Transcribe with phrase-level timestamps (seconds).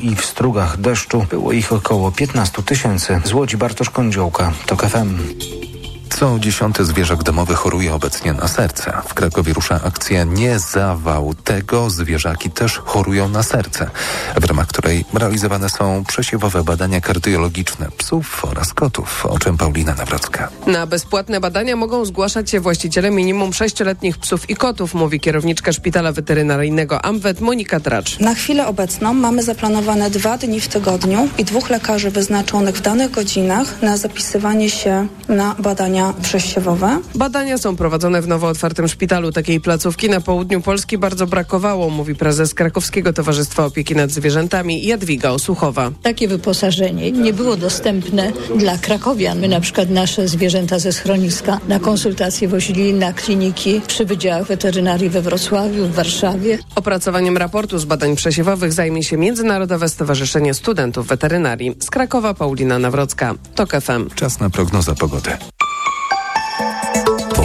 [0.00, 3.20] i w strugach deszczu było ich około 15 tysięcy.
[3.24, 5.18] Z Łodzi Bartosz Kądziołka, TOK FM.
[6.10, 8.92] Co dziesiąty zwierzak domowy choruje obecnie na serce.
[9.08, 11.90] W Krakowie rusza akcja Nie zawał tego.
[11.90, 13.90] Zwierzaki też chorują na serce,
[14.36, 20.48] w ramach której realizowane są przesiewowe badania kardiologiczne psów oraz kotów, o czym Paulina Nawrocka.
[20.66, 26.12] Na bezpłatne badania mogą zgłaszać się właściciele minimum sześcioletnich psów i kotów, mówi kierowniczka szpitala
[26.12, 28.18] weterynaryjnego AMWET Monika Dracz.
[28.20, 33.10] Na chwilę obecną mamy zaplanowane dwa dni w tygodniu i dwóch lekarzy wyznaczonych w danych
[33.10, 36.98] godzinach na zapisywanie się na badania przesiewowe.
[37.14, 39.32] Badania są prowadzone w nowo otwartym szpitalu.
[39.32, 45.30] Takiej placówki na południu Polski bardzo brakowało, mówi prezes Krakowskiego Towarzystwa Opieki nad Zwierzętami Jadwiga
[45.30, 45.90] Osuchowa.
[46.02, 49.40] Takie wyposażenie nie było dostępne dla krakowian.
[49.40, 55.08] My na przykład nasze zwierzęta ze schroniska na konsultacje wozili na kliniki przy wydziałach weterynarii
[55.08, 56.58] we Wrocławiu, w Warszawie.
[56.74, 61.76] Opracowaniem raportu z badań przesiewowych zajmie się Międzynarodowe Stowarzyszenie Studentów Weterynarii.
[61.80, 64.10] Z Krakowa Paulina Nawrocka, TOK FM.
[64.14, 65.30] Czas na prognoza pogody.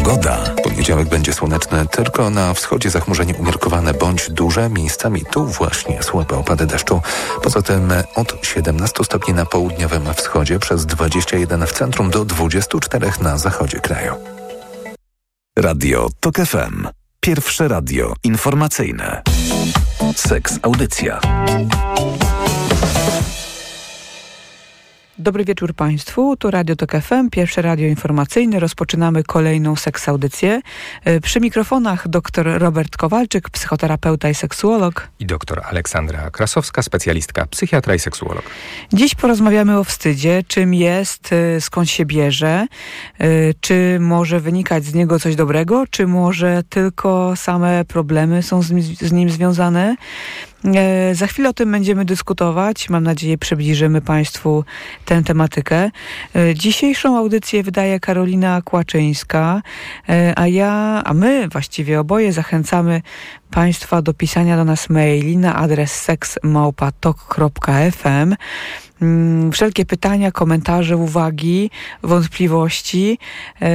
[0.05, 0.37] Pogoda.
[0.63, 6.65] Poniedziałek będzie słoneczny, tylko na wschodzie zachmurzenie umiarkowane bądź duże, miejscami tu właśnie słabe opady
[6.65, 7.01] deszczu.
[7.43, 13.37] Poza tym od 17 stopni na południowym wschodzie, przez 21 w centrum do 24 na
[13.37, 14.13] zachodzie kraju.
[15.59, 16.87] Radio TOK FM.
[17.19, 19.21] Pierwsze radio informacyjne.
[20.15, 21.19] Seks Audycja.
[25.17, 28.59] Dobry wieczór Państwu, tu Radio Tok FM, pierwsze radio informacyjne.
[28.59, 30.61] Rozpoczynamy kolejną seksaudycję.
[31.03, 35.07] E, przy mikrofonach dr Robert Kowalczyk, psychoterapeuta i seksuolog.
[35.19, 38.43] I dr Aleksandra Krasowska, specjalistka, psychiatra i seksuolog.
[38.93, 42.67] Dziś porozmawiamy o wstydzie, czym jest, e, skąd się bierze,
[43.19, 43.27] e,
[43.61, 48.67] czy może wynikać z niego coś dobrego, czy może tylko same problemy są z,
[49.01, 49.95] z nim związane.
[50.63, 52.89] E, za chwilę o tym będziemy dyskutować.
[52.89, 54.63] Mam nadzieję, przybliżymy Państwu
[55.05, 55.91] tę tematykę.
[56.35, 59.61] E, dzisiejszą audycję wydaje Karolina Kłaczyńska,
[60.09, 63.01] e, a ja, a my właściwie oboje zachęcamy
[63.51, 68.35] Państwa do pisania do nas maili na adres seksmałpatok.fm.
[69.01, 71.71] Mm, wszelkie pytania, komentarze, uwagi,
[72.03, 73.17] wątpliwości
[73.61, 73.69] e,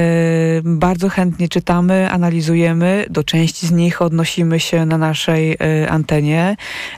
[0.63, 3.05] bardzo chętnie czytamy, analizujemy.
[3.09, 6.55] Do części z nich odnosimy się na naszej e, antenie,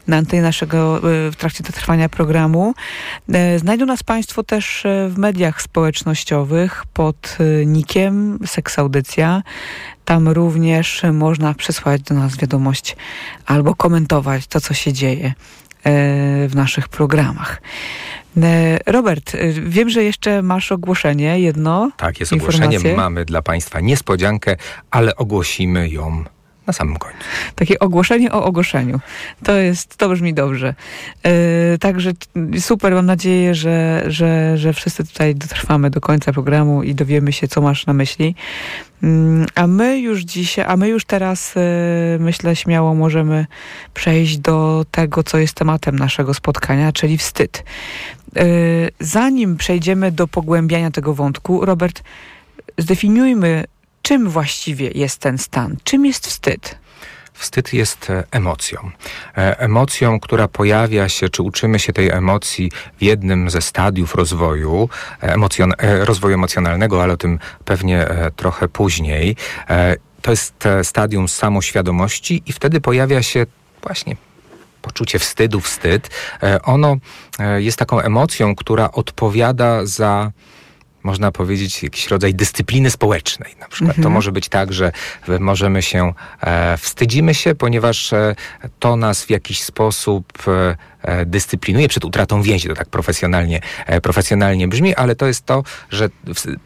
[0.08, 1.02] na antenie naszego e,
[1.32, 2.74] w trakcie trwania programu.
[3.58, 9.44] Znajdą nas Państwo też w mediach społecznościowych pod nikiem Seksaudycja.
[10.06, 12.96] Tam również można przesłać do nas wiadomość
[13.46, 15.34] albo komentować to, co się dzieje
[16.48, 17.62] w naszych programach.
[18.42, 21.92] E, Robert, e, wiem, że jeszcze masz ogłoszenie, jedno.
[21.98, 22.80] Tak, jest ogłoszenie.
[22.96, 24.56] Mamy dla Państwa niespodziankę,
[24.92, 26.24] ale ogłosimy ją
[26.68, 27.18] na samym końcu.
[27.56, 29.00] Takie ogłoszenie o ogłoszeniu.
[29.44, 30.76] To jest, to brzmi dobrze.
[31.24, 31.32] Yy,
[31.78, 32.12] także
[32.60, 37.48] super, mam nadzieję, że, że, że wszyscy tutaj dotrwamy do końca programu i dowiemy się,
[37.48, 38.36] co masz na myśli.
[39.04, 41.62] Yy, a my już dzisiaj, a my już teraz, yy,
[42.20, 43.46] myślę, śmiało możemy
[43.94, 47.64] przejść do tego, co jest tematem naszego spotkania, czyli wstyd.
[49.00, 52.04] Zanim przejdziemy do pogłębiania tego wątku, Robert,
[52.78, 53.64] zdefiniujmy
[54.04, 55.76] czym właściwie jest ten stan?
[55.84, 56.78] Czym jest wstyd?
[57.34, 58.92] Wstyd jest e, emocją.
[59.38, 64.90] E, emocją, która pojawia się, czy uczymy się tej emocji w jednym ze stadiów rozwoju,
[65.24, 69.36] e, emocjon, rozwoju emocjonalnego, ale o tym pewnie trochę później.
[70.22, 73.46] To jest stadium samoświadomości i wtedy pojawia się
[73.82, 74.16] właśnie
[74.82, 76.10] poczucie wstydu, wstyd.
[76.64, 76.98] Ono
[77.58, 80.32] jest taką emocją, która odpowiada za
[81.04, 83.56] można powiedzieć, jakiś rodzaj dyscypliny społecznej.
[83.60, 84.04] Na przykład mhm.
[84.04, 84.92] to może być tak, że
[85.40, 88.36] możemy się, e, wstydzimy się, ponieważ e,
[88.80, 92.68] to nas w jakiś sposób e, E, dyscyplinuje przed utratą więzi.
[92.68, 96.10] To tak profesjonalnie, e, profesjonalnie brzmi, ale to jest to, że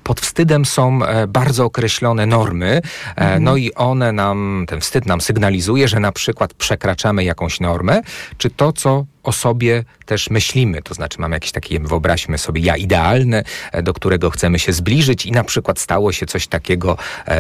[0.04, 2.82] pod wstydem są e, bardzo określone normy,
[3.16, 3.44] mhm.
[3.44, 8.02] no i one nam, ten wstyd nam sygnalizuje, że na przykład przekraczamy jakąś normę,
[8.38, 10.82] czy to, co o sobie też myślimy.
[10.82, 13.44] To znaczy mamy jakieś takie, wyobraźmy sobie, ja idealne,
[13.84, 16.98] do którego chcemy się zbliżyć i na przykład stało się coś takiego,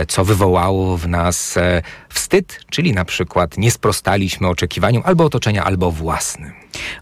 [0.07, 1.55] co wywołało w nas
[2.09, 6.51] wstyd, czyli na przykład nie sprostaliśmy oczekiwaniom albo otoczenia, albo własnym.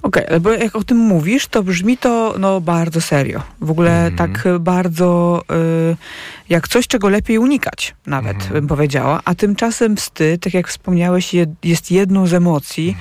[0.02, 3.42] Okej, okay, bo jak o tym mówisz, to brzmi to no, bardzo serio.
[3.62, 4.16] W ogóle mm.
[4.16, 5.42] tak bardzo
[5.92, 5.96] y,
[6.50, 8.54] jak coś, czego lepiej unikać, nawet mm.
[8.54, 9.22] bym powiedziała.
[9.26, 11.32] A tymczasem wstyd, tak jak wspomniałeś,
[11.64, 12.98] jest jedną z emocji,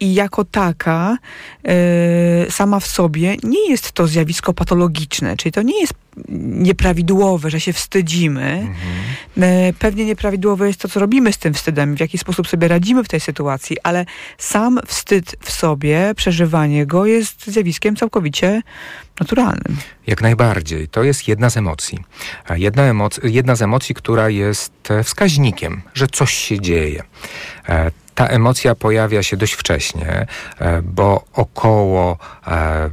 [0.00, 1.16] I jako taka,
[2.50, 5.94] sama w sobie, nie jest to zjawisko patologiczne, czyli to nie jest
[6.38, 8.52] nieprawidłowe, że się wstydzimy.
[8.52, 9.74] Mhm.
[9.78, 13.08] Pewnie nieprawidłowe jest to, co robimy z tym wstydem, w jaki sposób sobie radzimy w
[13.08, 14.06] tej sytuacji, ale
[14.38, 18.62] sam wstyd w sobie, przeżywanie go jest zjawiskiem całkowicie
[19.20, 19.76] naturalnym.
[20.06, 20.88] Jak najbardziej.
[20.88, 21.98] To jest jedna z emocji.
[22.50, 24.72] Jedna, emoc jedna z emocji, która jest
[25.04, 27.02] wskaźnikiem, że coś się dzieje.
[28.16, 30.26] Ta emocja pojawia się dość wcześnie,
[30.58, 32.90] e, bo około e,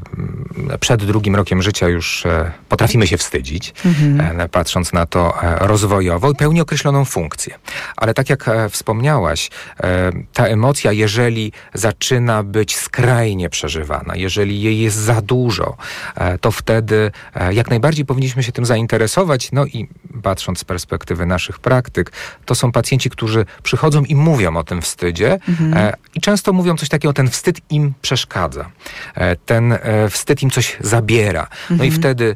[0.79, 4.49] przed drugim rokiem życia już e, potrafimy się wstydzić, mhm.
[4.49, 7.55] patrząc na to rozwojowo i pełni określoną funkcję.
[7.97, 9.49] Ale tak jak wspomniałaś,
[10.33, 15.77] ta emocja, jeżeli zaczyna być skrajnie przeżywana, jeżeli jej jest za dużo,
[16.41, 17.11] to wtedy
[17.51, 19.51] jak najbardziej powinniśmy się tym zainteresować.
[19.51, 19.87] No i
[20.23, 22.11] patrząc z perspektywy naszych praktyk,
[22.45, 25.74] to są pacjenci, którzy przychodzą i mówią o tym wstydzie mhm.
[25.74, 28.71] E, i często mówią coś takiego, ten wstyd im przeszkadza,
[29.15, 31.48] e, ten e, wstyd im coś zabiera.
[31.69, 31.89] No mhm.
[31.89, 32.36] i wtedy,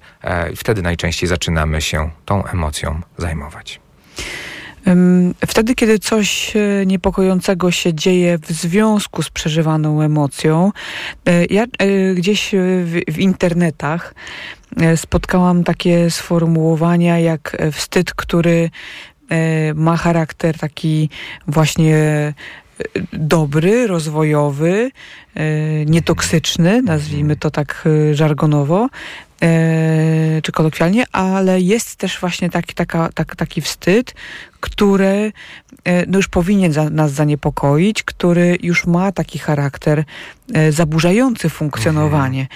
[0.55, 3.79] wtedy najczęściej zaczynamy się tą emocją zajmować.
[5.47, 6.53] Wtedy, kiedy coś
[6.85, 10.71] niepokojącego się dzieje w związku z przeżywaną emocją,
[11.49, 11.65] ja
[12.15, 12.51] gdzieś
[12.83, 14.13] w, w internetach
[14.95, 18.69] spotkałam takie sformułowania jak wstyd, który
[19.75, 21.09] ma charakter taki
[21.47, 22.33] właśnie
[23.13, 24.91] dobry, rozwojowy,
[25.35, 25.41] e,
[25.85, 28.89] nietoksyczny, nazwijmy to tak e, żargonowo,
[29.41, 34.13] e, czy kolokwialnie, ale jest też właśnie taki, taka, tak, taki wstyd,
[34.59, 35.31] który
[36.07, 40.03] no już powinien za, nas zaniepokoić, który już ma taki charakter
[40.69, 42.47] zaburzający funkcjonowanie.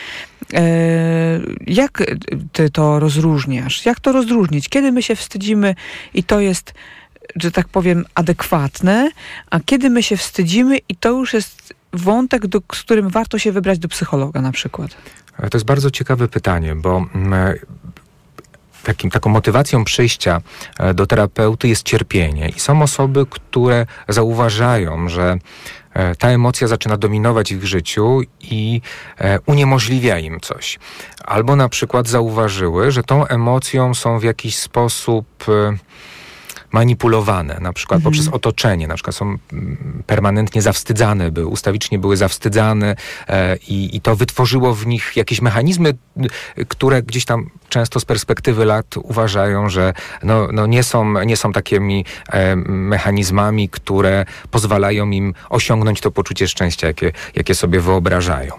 [1.68, 2.04] Jak
[2.52, 3.86] ty to rozróżniasz?
[3.86, 4.70] Jak to rozróżnić?
[4.70, 5.76] Kiedy my się wstydzimy
[6.14, 6.74] i to jest
[7.36, 9.12] że tak powiem, adekwatne,
[9.50, 13.52] a kiedy my się wstydzimy i to już jest wątek, do, z którym warto się
[13.52, 14.92] wybrać do psychologa na przykład?
[15.38, 17.54] To jest bardzo ciekawe pytanie, bo mm,
[18.84, 20.42] takim, taką motywacją przyjścia
[20.80, 22.50] e, do terapeuty jest cierpienie.
[22.50, 25.38] I są osoby, które zauważają, że
[25.94, 28.82] e, ta emocja zaczyna dominować w ich życiu i
[29.18, 30.80] e, uniemożliwia im coś.
[31.26, 35.46] Albo na przykład zauważyły, że tą emocją są w jakiś sposób
[36.72, 38.04] manipulowane, na przykład mhm.
[38.04, 42.96] poprzez otoczenie, na przykład są mm, permanentnie zawstydzane, były, ustawicznie były zawstydzane
[43.28, 45.94] e, i, i to wytworzyło w nich jakieś mechanizmy,
[46.68, 51.52] które gdzieś tam często z perspektywy lat uważają, że no, no nie, są, nie są
[51.52, 58.54] takimi e, mechanizmami, które pozwalają im osiągnąć to poczucie szczęścia, jakie, jakie sobie wyobrażają.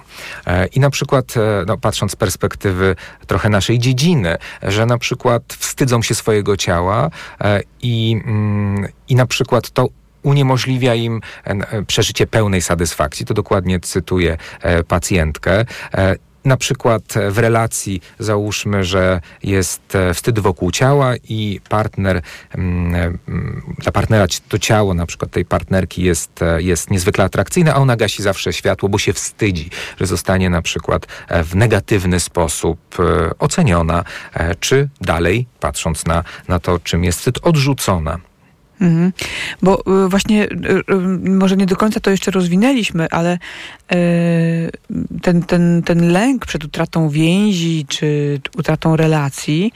[0.46, 5.42] E, I na przykład, e, no, patrząc z perspektywy trochę naszej dziedziny, że na przykład
[5.58, 7.10] wstydzą się swojego ciała
[7.40, 7.60] e,
[8.10, 9.88] i, mm, i na przykład to
[10.22, 13.26] uniemożliwia im e, przeżycie pełnej satysfakcji.
[13.26, 15.64] To dokładnie cytuję e, pacjentkę
[16.44, 22.22] na przykład w relacji załóżmy, że jest e, wstyd wokół ciała i partner,
[22.54, 23.12] mm, e,
[23.78, 27.96] dla partnera to ciało na przykład tej partnerki jest, e, jest niezwykle atrakcyjne, a ona
[27.96, 31.06] gasi zawsze światło, bo się wstydzi, że zostanie na przykład
[31.44, 32.96] w negatywny sposób
[33.38, 34.04] oceniona,
[34.60, 38.18] czy dalej, patrząc na, na to, czym jest wstyd, odrzucona.
[38.82, 39.12] Mhm.
[39.62, 40.48] Bo y, właśnie y,
[40.90, 43.38] y, może nie do końca to jeszcze rozwinęliśmy, ale
[45.22, 49.72] ten, ten, ten lęk przed utratą więzi czy utratą relacji,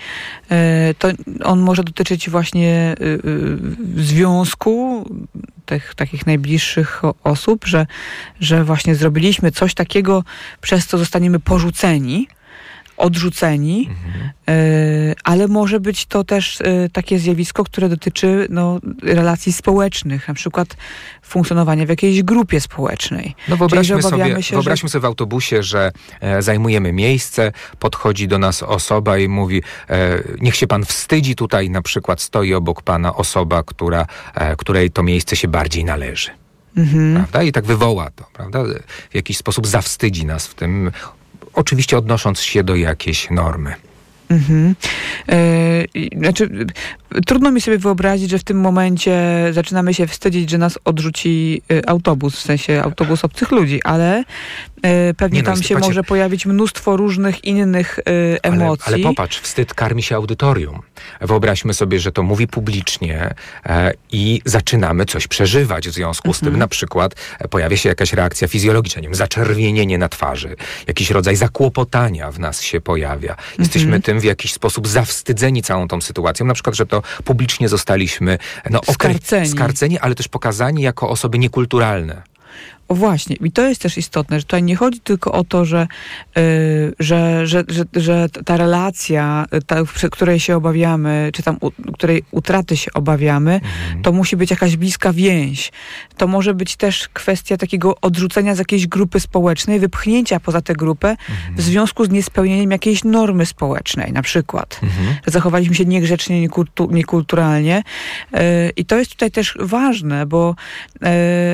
[0.98, 1.08] to
[1.44, 2.94] on może dotyczyć właśnie
[3.96, 5.04] związku
[5.66, 7.86] tych takich najbliższych osób, że,
[8.40, 10.24] że właśnie zrobiliśmy coś takiego,
[10.60, 12.28] przez co zostaniemy porzuceni
[12.96, 15.14] odrzuceni, mhm.
[15.24, 20.76] ale może być to też e, takie zjawisko, które dotyczy no, relacji społecznych, na przykład
[21.22, 23.34] funkcjonowania w jakiejś grupie społecznej.
[23.48, 24.92] No wyobraźmy, sobie, się, wyobraźmy że...
[24.92, 30.56] sobie w autobusie, że e, zajmujemy miejsce, podchodzi do nas osoba i mówi, e, niech
[30.56, 35.36] się pan wstydzi, tutaj na przykład stoi obok pana osoba, która, e, której to miejsce
[35.36, 36.30] się bardziej należy.
[36.76, 37.14] Mhm.
[37.14, 37.42] Prawda?
[37.42, 38.64] I tak wywoła to, prawda?
[39.10, 40.90] W jakiś sposób zawstydzi nas w tym,
[41.56, 43.74] oczywiście odnosząc się do jakiejś normy.
[44.30, 44.74] Mhm.
[45.28, 46.66] E, znaczy,
[47.26, 49.20] trudno mi sobie wyobrazić, że w tym momencie
[49.52, 54.24] zaczynamy się wstydzić, że nas odrzuci e, autobus, w sensie autobus obcych ludzi, ale
[54.82, 57.98] e, pewnie no, tam się może pojawić mnóstwo różnych innych
[58.42, 58.84] emocji.
[58.86, 60.82] Ale, ale, popatrz, wstyd karmi się audytorium.
[61.20, 63.34] Wyobraźmy sobie, że to mówi publicznie
[64.12, 66.48] i zaczynamy coś przeżywać w związku z tym.
[66.48, 66.60] Mhm.
[66.60, 67.14] Na przykład
[67.50, 70.56] pojawia się jakaś reakcja fizjologiczna, nie wiem, zaczerwienienie na twarzy,
[70.86, 73.36] jakiś rodzaj zakłopotania w nas się pojawia.
[73.58, 74.02] Jesteśmy mhm.
[74.02, 76.46] tym w jakiś sposób zawstydzeni całą tą sytuacją.
[76.46, 78.38] Na przykład, że to publicznie zostaliśmy
[78.70, 79.48] no, skarceni.
[79.48, 82.22] skarceni, ale też pokazani jako osoby niekulturalne.
[82.88, 85.86] O właśnie, i to jest też istotne, że tutaj nie chodzi tylko o to, że,
[86.38, 91.70] y, że, że, że, że ta relacja, ta, przy której się obawiamy, czy tam u,
[91.92, 94.02] której utraty się obawiamy, Mhm.
[94.02, 95.72] to musi być jakaś bliska więź.
[96.16, 101.08] To może być też kwestia takiego odrzucenia z jakiejś grupy społecznej, wypchnięcia poza tę grupę
[101.10, 101.56] Mhm.
[101.56, 104.80] w związku z niespełnieniem jakiejś normy społecznej, na przykład.
[104.82, 105.16] Mhm.
[105.26, 107.82] Że zachowaliśmy się niegrzecznie, niekultu, niekulturalnie.
[108.32, 108.40] Yy,
[108.76, 110.54] I to jest tutaj też ważne, bo,
[111.02, 111.08] yy,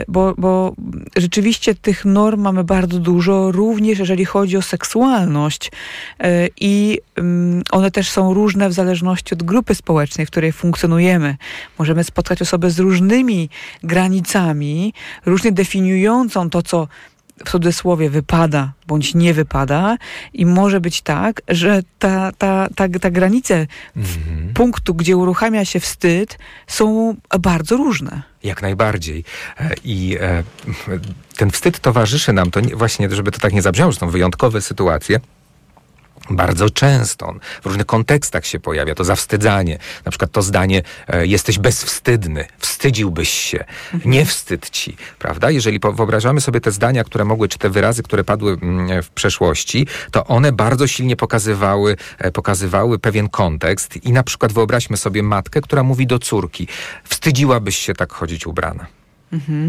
[0.09, 0.75] bo, bo
[1.23, 5.73] rzeczywiście tych norm mamy bardzo dużo, również jeżeli chodzi o seksualność.
[6.21, 6.27] Yy,
[6.61, 11.37] I ym, one też są różne w zależności od grupy społecznej, w której funkcjonujemy.
[11.79, 13.49] Możemy spotkać osoby z różnymi
[13.83, 14.95] granicami,
[15.27, 16.89] różnie definiującą to, co
[17.45, 19.97] w cudzysłowie wypada bądź nie wypada
[20.33, 24.55] i może być tak, że ta, ta, ta, ta granice Mhm.
[24.55, 28.23] punktu, gdzie uruchamia się wstyd, są bardzo różne.
[28.43, 29.25] Jak najbardziej.
[29.61, 30.43] E, I e,
[31.37, 34.61] ten wstyd towarzyszy nam, to nie, właśnie, żeby to tak nie zabrzmiało, że są wyjątkowe
[34.61, 35.21] sytuacje.
[36.31, 39.79] Bardzo często on w różnych kontekstach się pojawia to zawstydzanie.
[40.05, 43.65] Na przykład to zdanie e, jesteś bezwstydny, wstydziłbyś się,
[44.05, 45.51] nie wstyd ci, prawda?
[45.51, 49.87] Jeżeli wyobrażamy sobie te zdania, które mogły, czy te wyrazy, które padły mm, w przeszłości,
[50.11, 55.61] to one bardzo silnie pokazywały, e, pokazywały pewien kontekst i na przykład wyobraźmy sobie matkę,
[55.61, 56.69] która mówi do córki,
[57.05, 59.02] wstydziłabyś się tak chodzić ubrana.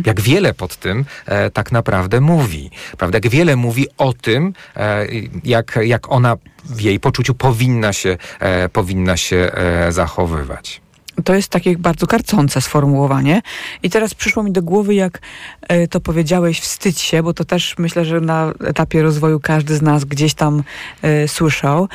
[0.05, 3.17] Jak wiele pod tym e, tak naprawdę mówi, prawda?
[3.17, 5.07] Jak wiele mówi o tym, e,
[5.43, 10.81] jak, jak ona w jej poczuciu powinna się, e, powinna się e, zachowywać.
[11.23, 13.41] To jest takie bardzo karcące sformułowanie.
[13.83, 15.21] I teraz przyszło mi do głowy, jak
[15.61, 19.81] e, to powiedziałeś, wstydź się, bo to też myślę, że na etapie rozwoju każdy z
[19.81, 20.63] nas gdzieś tam
[21.01, 21.87] e, słyszał.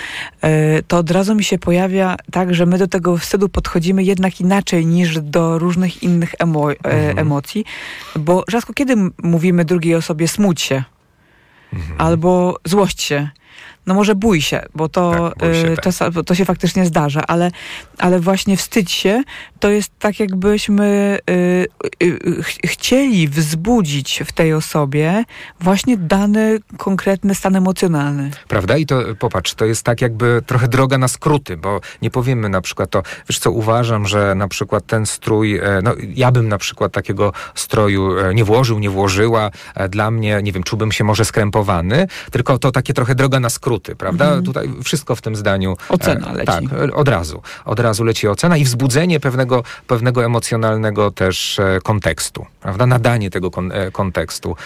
[0.43, 4.41] E, to od razu mi się pojawia tak, że my do tego wstydu podchodzimy jednak
[4.41, 7.65] inaczej niż do różnych innych emo- e, emocji,
[8.17, 10.85] bo rzadko kiedy mówimy drugiej osobie smuć się
[11.99, 13.29] albo złość się.
[13.89, 16.25] No może bój się, bo to, Tak, się, y, tak.
[16.27, 17.51] to, się faktycznie zdarza, ale,
[17.99, 19.23] ale właśnie wstydź się,
[19.61, 21.67] to jest tak jakbyśmy y,
[22.03, 25.25] y, ch- chcieli wzbudzić w tej osobie
[25.61, 28.31] właśnie dany konkretny stan emocjonalny.
[28.49, 28.77] Prawda?
[28.77, 32.61] I to popatrz, to jest tak jakby trochę droga na skróty, bo nie powiemy na
[32.61, 36.59] przykład to, wiesz co, uważam, że na przykład ten strój, e, no ja bym na
[36.59, 41.05] przykład takiego stroju e, nie włożył, nie włożyła, e, dla mnie, nie wiem, czułbym się
[41.05, 44.43] może skrępowany, tylko to takie trochę droga na skróty, prawda?
[44.43, 45.77] Tutaj wszystko w tym zdaniu.
[45.89, 46.47] Ocena e, leci.
[46.47, 47.43] Tak, od razu.
[47.65, 52.87] Od razu leci ocena i wzbudzenie pewnego, pewnego emocjonalnego też e, kontekstu, prawda?
[52.87, 54.57] Nadanie tego kon, e, kontekstu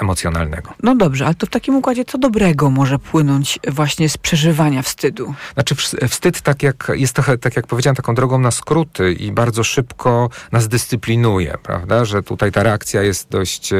[0.00, 0.74] emocjonalnego.
[0.82, 5.34] No dobrze, ale to w takim układzie co dobrego może płynąć właśnie z przeżywania wstydu?
[5.54, 9.32] Znaczy wst- wstyd tak jak, jest trochę, tak jak powiedziałem, taką drogą na skróty i
[9.32, 12.04] bardzo szybko nas dyscyplinuje, prawda?
[12.04, 13.70] Że tutaj ta reakcja jest dość,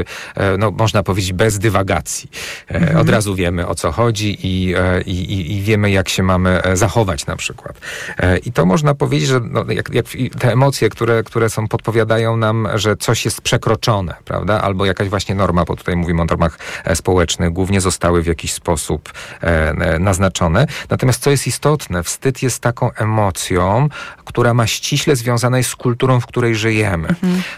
[0.58, 2.30] no można powiedzieć, bez dywagacji.
[2.70, 6.62] E, Od razu wiemy o co chodzi i, i, i, i wiemy jak się mamy
[6.62, 7.80] e, zachować na przykład.
[8.18, 10.06] E, I to można powiedzieć, że no, jak, jak
[10.38, 14.62] te emocje, które, które są, podpowiadają nam, że coś jest przekroczone, prawda?
[14.62, 18.52] Albo jakaś właśnie norma, bo tutaj mówimy o normach e, społecznych, głównie zostały w jakiś
[18.52, 20.66] sposób e, e, naznaczone.
[20.90, 23.88] Natomiast co jest istotne, wstyd jest taką emocją,
[24.24, 27.08] która ma ściśle związana jest z kulturą, w której żyjemy.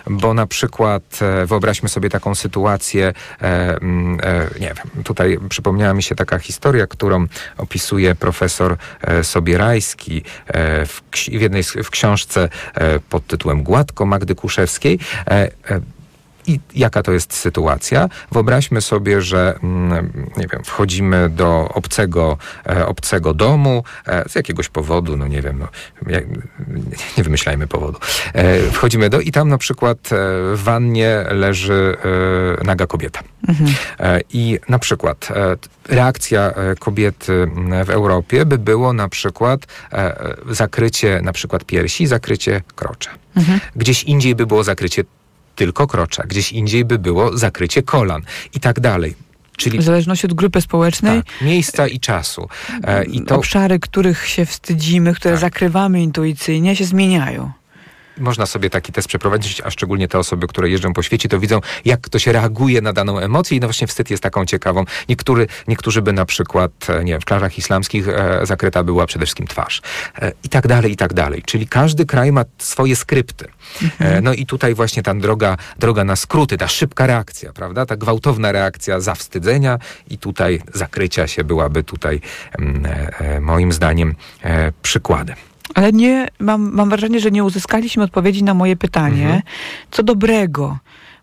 [0.06, 3.78] Bo na przykład e, wyobraźmy sobie taką sytuację, e, e,
[4.60, 7.26] nie wiem, tutaj przypomniała mi się taka historia, którą
[7.58, 14.98] opisuje profesor e, Sobierajski e, w, jednej w książce e, pod tytułem Gładko Magdy Kuszewskiej.
[16.46, 18.08] I jaka to jest sytuacja?
[18.32, 24.68] Wyobraźmy sobie, że mm, nie wiem, wchodzimy do obcego, e, obcego domu e, z jakiegoś
[24.68, 25.68] powodu, no nie wiem, no,
[27.18, 27.98] nie wymyślajmy powodu.
[28.32, 29.98] E, wchodzimy do i tam na przykład
[30.54, 31.96] w wannie leży
[32.64, 33.20] naga kobieta.
[34.00, 35.28] E, I na przykład
[35.88, 39.66] reakcja kobiety m, w Europie by było na przykład
[40.50, 43.10] zakrycie na przykład piersi, zakrycie krocza.
[43.76, 45.04] Gdzieś indziej by było zakrycie
[45.54, 48.22] tylko krocza, gdzieś indziej by było zakrycie kolan
[48.54, 49.14] i tak dalej.
[49.56, 52.48] Czyli W zależności od grupy społecznej, tak, miejsca i czasu.
[52.84, 55.40] E, I to obszary, których się wstydzimy, które Tak.
[55.40, 57.52] zakrywamy intuicyjnie, się zmieniają.
[58.18, 61.60] Można sobie taki test przeprowadzić, a szczególnie te osoby, które jeżdżą po świecie, to widzą,
[61.84, 64.84] jak to się reaguje na daną emocję i no właśnie wstyd jest taką ciekawą.
[65.08, 69.24] Niektóry, niektórzy by na przykład, e, nie wiem, w klarach islamskich e, zakryta była przede
[69.26, 69.82] wszystkim twarz.
[70.18, 71.42] E, I tak dalej, i tak dalej.
[71.46, 73.48] Czyli każdy kraj ma swoje skrypty.
[73.98, 77.86] E, no i tutaj właśnie ta droga, droga na skróty, ta szybka reakcja, prawda?
[77.86, 79.78] Ta gwałtowna reakcja zawstydzenia
[80.10, 82.20] i tutaj zakrycia się byłaby tutaj
[82.58, 84.14] mm, e, e, moim zdaniem
[84.82, 85.36] przykładem.
[85.74, 89.42] Ale nie, mam, mam wrażenie, że nie uzyskaliśmy odpowiedzi na moje pytanie, Mhm.
[89.90, 90.78] co dobrego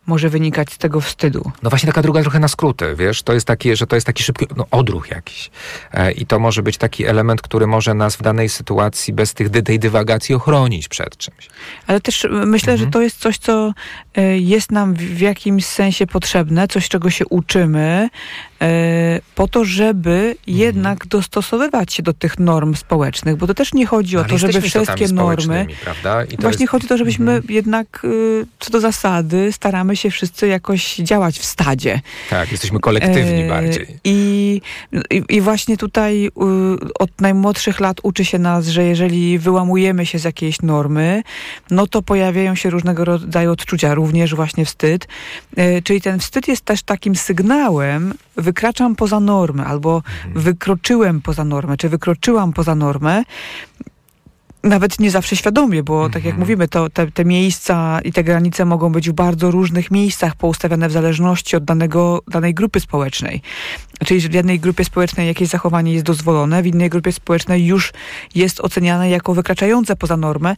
[0.08, 1.52] może wynikać z tego wstydu?
[1.64, 4.24] No właśnie taka druga trochę na skróty, wiesz, to jest taki, że to jest taki
[4.24, 5.52] szybki no, odruch jakiś.
[5.94, 9.50] E, I to może być taki element, który może nas w danej sytuacji bez tych,
[9.50, 11.50] tej dywagacji ochronić przed czymś.
[11.88, 12.78] Ale też myślę, mhm.
[12.78, 13.74] że to jest coś, co
[14.40, 18.10] jest nam w jakimś sensie potrzebne, coś, czego się uczymy,
[19.36, 24.18] po to, żeby jednak dostosowywać się do tych norm społecznych, bo to też nie chodzi
[24.18, 25.68] o to, żeby wszystkie normy.
[26.40, 26.72] Właśnie jest...
[26.72, 27.54] chodzi o to, żebyśmy mhm.
[27.54, 28.06] jednak
[28.60, 32.02] co do zasady staramy się wszyscy jakoś działać w stadzie.
[32.30, 33.88] Tak, jesteśmy kolektywni e, bardziej.
[34.04, 34.62] I,
[35.12, 36.30] i, I, właśnie tutaj y,
[37.00, 41.24] od najmłodszych lat uczy się nas, że jeżeli wyłamujemy się z jakiejś normy,
[41.72, 45.08] no to pojawiają się różnego rodzaju odczucia, również właśnie wstyd.
[45.58, 48.14] E, czyli ten wstyd jest też takim sygnałem,
[48.52, 50.44] wykraczam poza normę, albo mhm.
[50.44, 53.24] wykroczyłem poza normę, czy wykroczyłam poza normę
[54.64, 56.40] nawet nie zawsze świadomie, bo tak jak mhm.
[56.40, 60.90] mówimy, to te, te, miejsca i te granice mogą być w bardzo różnych miejscach poustawiane
[60.90, 63.42] w zależności od danego, danej grupy społecznej.
[64.06, 67.94] Czyli w jednej grupie społecznej jakieś zachowanie jest dozwolone, w innej grupie społecznej już
[68.36, 70.56] jest oceniane jako wykraczające poza normę,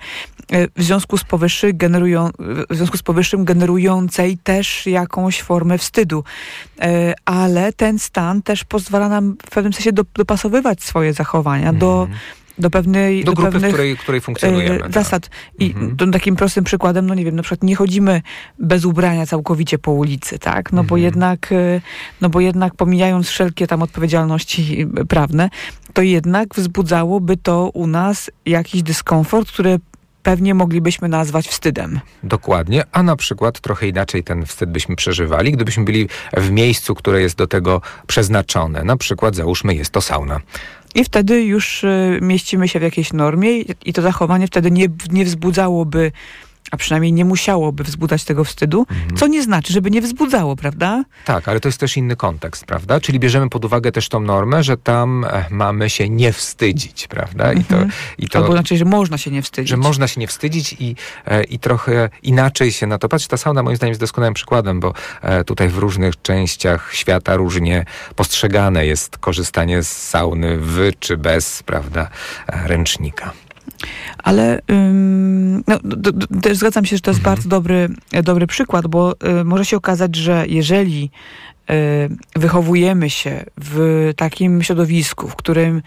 [0.51, 2.29] e, w związku z, powyższy generują,
[2.69, 6.23] w związku z powyższym generującej też jakąś formę wstydu.
[6.81, 12.19] E, ale ten stan też pozwala nam w pewnym sensie dopasowywać swoje zachowania do mhm
[12.57, 13.23] do pewnej...
[13.23, 14.79] Do, do grupy, pewnych, w której, której funkcjonujemy.
[14.79, 14.93] Tak.
[14.93, 15.29] zasad.
[15.59, 16.11] I mhm.
[16.11, 18.21] takim prostym przykładem, no nie wiem, na przykład nie chodzimy
[18.59, 20.71] bez ubrania całkowicie po ulicy, tak?
[20.71, 20.87] No mhm.
[20.87, 21.81] bo jednak, e,
[22.21, 25.49] no bo jednak pomijając wszelkie tam odpowiedzialności prawne,
[25.93, 29.79] to jednak wzbudzałoby to u nas jakiś dyskomfort, który
[30.23, 31.99] pewnie moglibyśmy nazwać wstydem.
[32.23, 37.21] Dokładnie, a na przykład trochę inaczej ten wstyd byśmy przeżywali, gdybyśmy byli w miejscu, które
[37.21, 38.83] jest do tego przeznaczone.
[38.83, 40.39] Na przykład załóżmy jest to sauna.
[40.95, 45.25] I wtedy już y, mieścimy się w jakiejś normie i to zachowanie wtedy nie, nie
[45.25, 46.11] wzbudzałoby
[46.73, 49.17] a przynajmniej nie musiałoby wzbudzać tego wstydu, mhm.
[49.17, 51.03] co nie znaczy, żeby nie wzbudzało, prawda?
[51.25, 52.99] Tak, ale to jest też inny kontekst, prawda?
[52.99, 57.53] Czyli bierzemy pod uwagę też tą normę, że tam e, mamy się nie wstydzić, prawda?
[57.53, 57.91] I to, mhm.
[58.17, 59.69] i to, Albo znaczy, że można się nie wstydzić.
[59.69, 63.27] Że można się nie wstydzić i, e, i trochę inaczej się na to patrzy.
[63.27, 67.85] Ta sauna moim zdaniem jest doskonałym przykładem, bo e, tutaj w różnych częściach świata różnie
[68.15, 72.09] postrzegane jest korzystanie z sauny w czy bez, prawda,
[72.47, 73.33] ręcznika.
[74.17, 75.79] Ale ym, no,
[76.41, 77.35] też zgadzam się, że to jest mhm.
[77.35, 77.89] bardzo dobry,
[78.23, 81.11] dobry przykład, bo y, może się okazać, że jeżeli
[81.69, 85.81] y, wychowujemy się w takim środowisku, w którym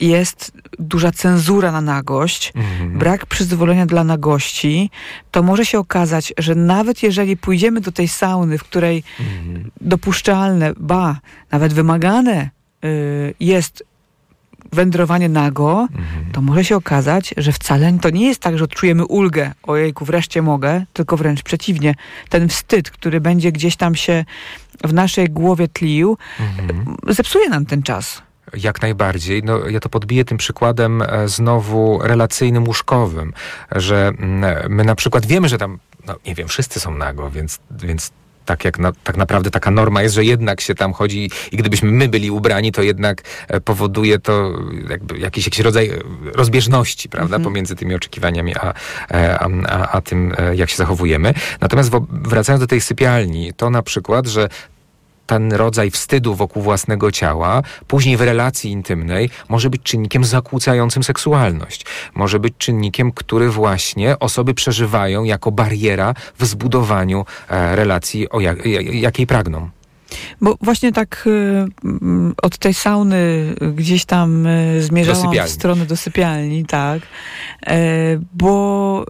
[0.00, 2.98] jest duża cenzura na nagość, mhm.
[2.98, 4.90] brak przyzwolenia dla nagości,
[5.30, 9.70] to może się okazać, że nawet jeżeli pójdziemy do tej sauny, w której mhm.
[9.80, 12.50] dopuszczalne, ba, nawet wymagane
[12.84, 13.84] y, jest
[14.74, 16.32] wędrowanie nago, mhm.
[16.32, 20.42] to może się okazać, że wcale to nie jest tak, że odczujemy ulgę, ojejku, wreszcie
[20.42, 21.94] mogę, tylko wręcz przeciwnie.
[22.28, 24.24] Ten wstyd, który będzie gdzieś tam się
[24.84, 26.96] w naszej głowie tlił, mhm.
[27.08, 28.22] zepsuje nam ten czas.
[28.56, 29.42] Jak najbardziej.
[29.42, 33.32] No, ja to podbiję tym przykładem e, znowu relacyjnym, łóżkowym,
[33.72, 37.58] że mm, my na przykład wiemy, że tam, no nie wiem, wszyscy są nago, więc,
[37.70, 38.12] więc
[38.44, 41.90] tak jak na, tak naprawdę taka norma jest, że jednak się tam chodzi i gdybyśmy
[41.90, 44.52] my byli ubrani, to jednak e, powoduje to
[44.90, 45.98] jakby jakiś, jakiś rodzaj e,
[46.34, 47.42] rozbieżności, prawda, mhm.
[47.42, 48.74] pomiędzy tymi oczekiwaniami a,
[49.10, 51.34] e, a, a, a tym, jak się zachowujemy.
[51.60, 54.48] Natomiast wracając do tej sypialni, to na przykład, że
[55.26, 61.86] ten rodzaj wstydu wokół własnego ciała, później w relacji intymnej, może być czynnikiem zakłócającym seksualność.
[62.14, 68.66] Może być czynnikiem, który właśnie osoby przeżywają jako bariera w zbudowaniu e, relacji, o jak,
[68.92, 69.70] jakiej pragną.
[70.40, 71.66] Bo właśnie tak y,
[72.42, 77.02] od tej sauny gdzieś tam y, zmierzałam w stronę do sypialni, tak.
[77.66, 77.76] E,
[78.32, 79.06] bo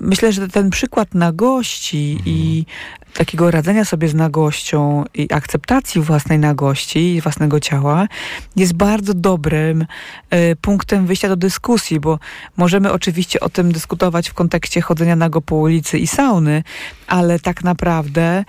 [0.00, 2.36] myślę, że ten przykład nagości mhm.
[2.36, 2.66] i
[3.14, 8.06] takiego radzenia sobie z nagością i akceptacji własnej nagości i własnego ciała
[8.56, 12.18] jest bardzo dobrym y, punktem wyjścia do dyskusji, bo
[12.56, 16.62] możemy oczywiście o tym dyskutować w kontekście chodzenia nago po ulicy i sauny,
[17.06, 18.44] ale tak naprawdę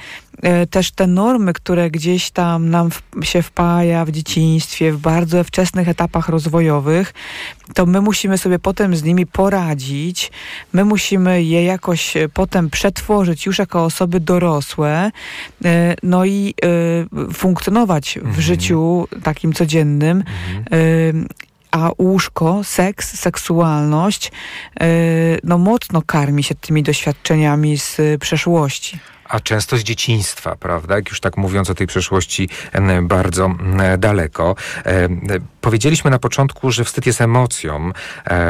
[0.63, 5.43] y, też te normy, które gdzieś tam nam w, się wpaja w dzieciństwie, w bardzo
[5.43, 7.13] wczesnych etapach rozwojowych,
[7.73, 10.31] to my musimy sobie potem z nimi poradzić,
[10.73, 15.11] my musimy je jakoś e, potem przetworzyć już jako osoby dorosłe,
[15.65, 16.53] e, no i
[17.27, 18.41] e, funkcjonować w mhm.
[18.41, 20.23] życiu takim codziennym.
[20.61, 21.27] Mhm.
[21.71, 24.31] A łóżko, seks, seksualność,
[25.43, 28.99] no mocno karmi się tymi doświadczeniami z przeszłości.
[29.29, 30.95] A często z dzieciństwa, prawda?
[30.95, 32.49] Jak już tak mówiąc o tej przeszłości
[33.01, 33.55] bardzo
[33.97, 34.55] daleko.
[35.61, 37.91] Powiedzieliśmy na początku, że wstyd jest emocją,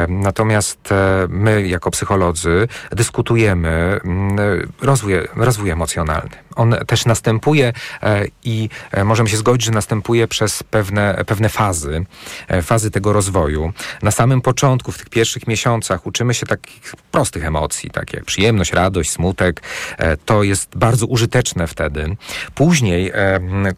[0.08, 4.00] natomiast e, my jako psycholodzy dyskutujemy
[4.82, 6.30] rozwój, rozwój emocjonalny.
[6.56, 12.06] On też następuje e, i e, możemy się zgodzić, że następuje przez pewne, pewne fazy,
[12.62, 13.72] fazy tego rozwoju.
[14.02, 18.72] Na samym początku, w tych pierwszych miesiącach uczymy się takich prostych emocji, takie jak przyjemność,
[18.72, 19.62] radość, smutek.
[20.24, 22.16] To jest bardzo użyteczne wtedy.
[22.54, 23.12] Później,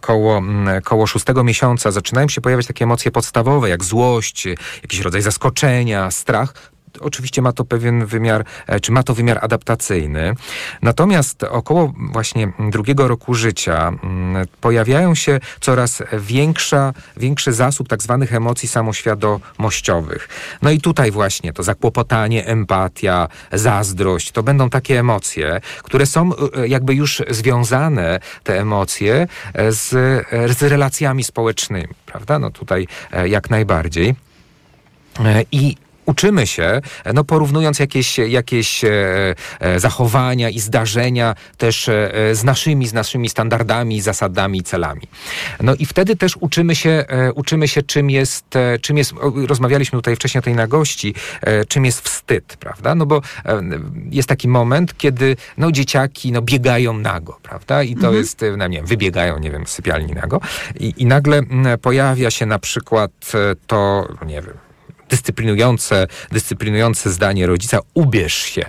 [0.00, 0.42] koło,
[0.84, 4.46] koło szóstego miesiąca zaczynają się pojawiać takie emocje podstawowe, jak złość,
[4.82, 10.34] jakiś rodzaj zaskoczenia, strach oczywiście ma to pewien wymiar, e, czy ma to wymiar adaptacyjny.
[10.82, 18.34] Natomiast około właśnie drugiego roku życia mm, pojawiają się coraz większa, większy zasób tak zwanych
[18.34, 20.28] emocji samoświadomościowych.
[20.62, 26.68] No i tutaj właśnie to zakłopotanie, empatia, zazdrość, to będą takie emocje, które są e,
[26.68, 29.88] jakby już związane, te emocje, e, z,
[30.58, 32.38] z relacjami społecznymi, prawda?
[32.38, 32.86] No tutaj
[33.24, 34.14] jak najbardziej.
[35.52, 35.76] I
[36.08, 36.80] uczymy się,
[37.14, 38.90] no porównując jakieś, jakieś e,
[39.60, 45.02] e, zachowania i zdarzenia też e, z naszymi, z naszymi standardami, zasadami i celami.
[45.60, 48.44] No i wtedy też uczymy się, uczymy się czym jest,
[48.80, 49.14] czym jest,
[49.48, 51.14] rozmawialiśmy tutaj wcześniej o tej nagości,
[51.68, 52.94] czym jest wstyd, prawda?
[52.94, 53.22] No bo
[54.10, 57.82] jest taki moment, kiedy no dzieciaki no biegają nago, prawda?
[57.82, 58.16] I to mhm.
[58.16, 60.40] jest, no nie wiem, wybiegają, nie wiem, z sypialni nago
[60.80, 61.42] i, i nagle
[61.82, 63.10] pojawia się na przykład
[63.66, 64.67] to, nie wiem,
[65.08, 68.64] dyscyplinujące, dyscyplinujące zdanie rodzica, ubierz się,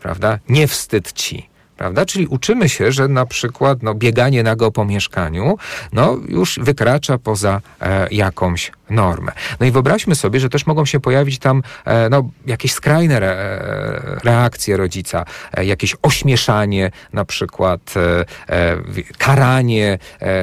[0.00, 0.38] prawda?
[0.48, 2.06] Nie wstyd ci prawda?
[2.06, 5.56] Czyli uczymy się, że na przykład no, bieganie nago po mieszkaniu
[5.92, 9.32] no, już wykracza poza e, jakąś normę.
[9.60, 14.20] No i wyobraźmy sobie, że też mogą się pojawić tam e, no, jakieś skrajne e,
[14.24, 15.24] reakcje rodzica,
[15.54, 17.94] e, jakieś ośmieszanie, na przykład
[19.18, 19.98] karanie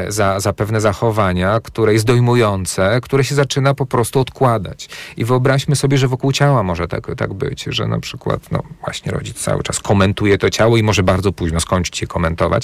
[0.07, 4.89] za, za pewne zachowania, które jest dojmujące, które się zaczyna po prostu odkładać.
[5.17, 9.11] I wyobraźmy sobie, że wokół ciała może tak, tak być, że na przykład no, właśnie
[9.11, 12.63] rodzic cały czas komentuje to ciało i może bardzo późno skończyć się komentować.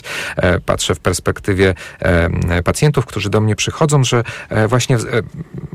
[0.66, 1.74] Patrzę w perspektywie
[2.64, 4.24] pacjentów, którzy do mnie przychodzą, że
[4.68, 4.98] właśnie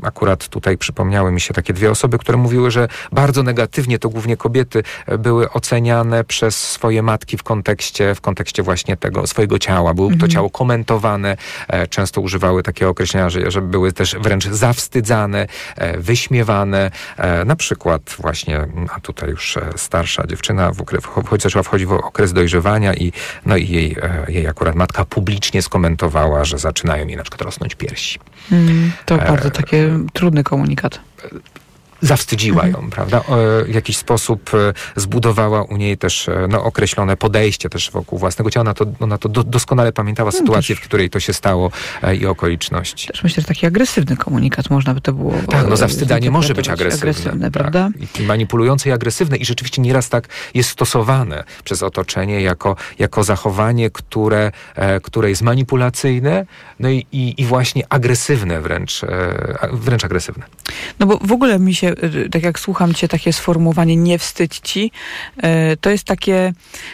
[0.01, 4.37] akurat tutaj przypomniały mi się takie dwie osoby, które mówiły, że bardzo negatywnie, to głównie
[4.37, 4.83] kobiety,
[5.19, 9.93] były oceniane przez swoje matki w kontekście, w kontekście właśnie tego swojego ciała.
[9.93, 10.21] Było mhm.
[10.21, 11.37] to ciało komentowane,
[11.89, 15.47] często używały takiego określenia, że, że były też wręcz zawstydzane,
[15.97, 16.91] wyśmiewane.
[17.45, 21.03] Na przykład właśnie, a tutaj już starsza dziewczyna w okres,
[21.43, 23.11] zaczęła wchodzić w okres dojrzewania, i,
[23.45, 27.75] no i jej, e, jej akurat matka publicznie skomentowała, że zaczynają jej na przykład rosnąć
[27.75, 28.19] piersi.
[28.51, 29.75] Mm, to e, bardzo taki
[30.13, 30.99] trudny komunikat
[32.01, 33.21] zawstydziła ją, prawda?
[33.65, 38.51] W jakiś sposób e, zbudowała u niej też e, no, określone podejście też wokół własnego
[38.51, 38.61] ciała.
[38.61, 41.71] Ona to, ona to do, doskonale pamiętała no, sytuację, w której to się stało
[42.03, 43.07] e, i okoliczności.
[43.07, 45.33] Też myślę, że taki agresywny komunikat można by to było...
[45.49, 47.09] Tak, no zawstydzanie może być agresywne.
[47.09, 47.53] agresywne tak.
[47.53, 47.89] prawda?
[48.19, 53.89] I manipulujące i agresywne i rzeczywiście nieraz tak jest stosowane przez otoczenie jako, jako zachowanie,
[53.89, 54.51] które,
[55.03, 56.45] które jest manipulacyjne,
[56.79, 59.01] no i, i, i właśnie agresywne wręcz,
[59.71, 60.45] wręcz agresywne.
[60.99, 64.59] No bo w ogóle mi się Y, tak jak słucham cię, takie sformułowanie nie wstydź
[64.59, 64.91] ci,
[65.37, 66.53] y, to jest takie,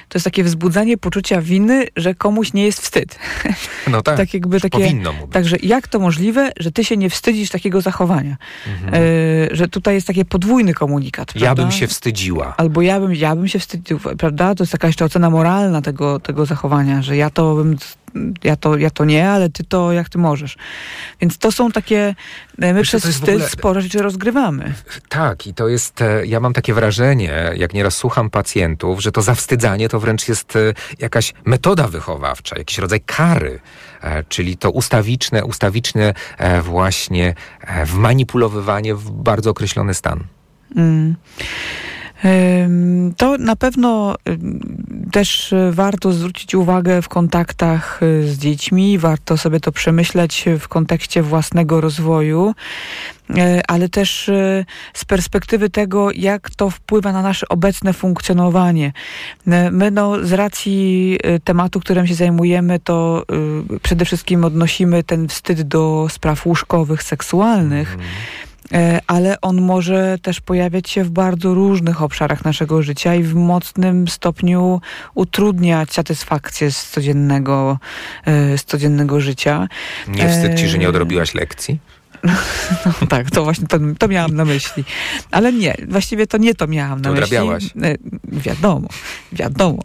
[0.09, 3.19] to jest takie wzbudzanie poczucia winy, że komuś nie jest wstyd.
[3.87, 5.33] No tak, tak jakby takie, powinno mu być.
[5.33, 8.37] Także jak to możliwe, że ty się nie wstydzisz takiego zachowania?
[8.67, 9.03] Mhm.
[9.03, 11.27] Y, że tutaj jest taki podwójny komunikat.
[11.27, 11.45] Prawda?
[11.45, 12.53] Ja bym się wstydziła.
[12.57, 14.55] Albo ja bym, ja bym się wstydził, prawda?
[14.55, 17.77] To jest taka jeszcze ocena moralna tego, tego zachowania, że ja to bym
[18.43, 20.57] ja to, ja to nie, ale ty to jak ty możesz.
[21.21, 22.15] Więc to są takie,
[22.59, 23.49] e, my Wiesz, przez wstyd ogóle...
[23.49, 24.73] sporo rzeczy rozgrywamy.
[25.09, 29.21] Tak i to jest, e, ja mam takie wrażenie, jak nieraz słucham pacjentów, że to
[29.21, 30.59] zawstydzanie to wręcz jest e,
[30.99, 33.59] jakaś metoda wychowawcza, jakiś rodzaj kary,
[34.29, 36.13] czyli to ustawiczne, ustawiczne
[36.63, 37.33] właśnie
[37.85, 40.23] wmanipulowywanie w bardzo określony stan.
[40.75, 41.15] Mm.
[43.17, 44.15] To na pewno
[45.11, 51.21] też warto zwrócić uwagę w kontaktach y, z dziećmi, warto sobie to przemyśleć w kontekście
[51.21, 52.53] własnego rozwoju,
[53.29, 53.33] y,
[53.67, 58.93] ale też y, z perspektywy tego, jak to wpływa na nasze obecne funkcjonowanie.
[59.71, 63.23] My no, z racji tematu, którym się zajmujemy, to
[63.81, 67.93] przede wszystkim odnosimy ten wstyd do spraw łóżkowych, seksualnych.
[67.93, 68.46] Mm e,
[69.07, 74.07] ale on może też pojawiać się w bardzo różnych obszarach naszego życia i w mocnym
[74.07, 74.81] stopniu
[75.13, 77.79] utrudniać satysfakcję z codziennego,
[78.25, 79.67] e, z codziennego życia.
[80.07, 81.79] Nie wstyd ci, że nie odrobiłaś lekcji?
[83.01, 84.83] No tak, to właśnie to, to miałam na myśli.
[85.31, 87.23] Ale nie, właściwie to nie to miałam na to myśli.
[87.23, 87.65] Odrabiałaś.
[87.65, 88.87] E, Wiadomo,
[89.31, 89.83] wiadomo.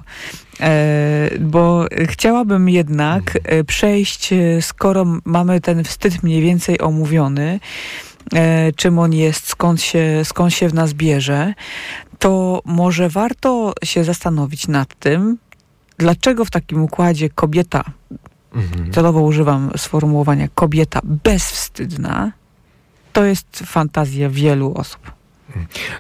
[0.60, 8.11] E, bo chciałabym jednak e, przejść, e, skoro mamy ten wstyd mniej więcej omówiony, e,
[8.76, 11.54] czym on jest, skąd się, skąd się w nas bierze,
[12.18, 15.38] to może warto się zastanowić nad tym,
[15.98, 17.84] dlaczego w takim układzie kobieta
[18.54, 18.92] Mhm.
[18.92, 22.32] celowo używam sformułowania kobieta bezwstydna,
[23.12, 25.12] to jest fantazja wielu osób.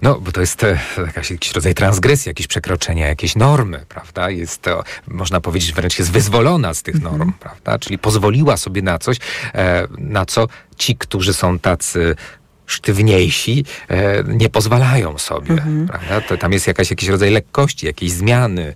[0.02, 4.30] No, bo to jest e, jakaś, jakiś rodzaj transgresji, jakieś przekroczenia, jakieś normy, prawda?
[4.30, 7.18] Jest to, można powiedzieć, wręcz jest wyzwolona z tych Mhm.
[7.18, 7.78] norm, prawda?
[7.78, 9.16] Czyli pozwoliła sobie na coś,
[9.54, 12.16] e, na co ci, którzy są tacy
[12.66, 15.86] sztywniejsi, e, nie pozwalają sobie, Mhm.
[15.88, 16.20] prawda?
[16.20, 18.74] To, tam jest jakaś, jakiś rodzaj lekkości, jakiejś zmiany,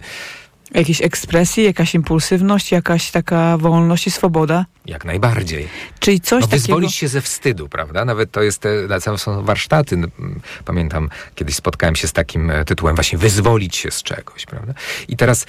[0.75, 4.67] Jakieś ekspresje, jakaś impulsywność, jakaś taka wolność i swoboda.
[4.87, 5.69] jak najbardziej.
[6.01, 6.63] Czyli coś no, takiego...
[6.63, 8.05] wyzwolić się ze wstydu, prawda?
[8.05, 9.95] Nawet to jest, te, są warsztaty.
[9.95, 14.47] n- m, Pamiętam, kiedyś spotkałem się z takim e, tytułem właśnie wyzwolić się z czegoś,
[14.47, 14.75] prawda?
[15.09, 15.47] I teraz,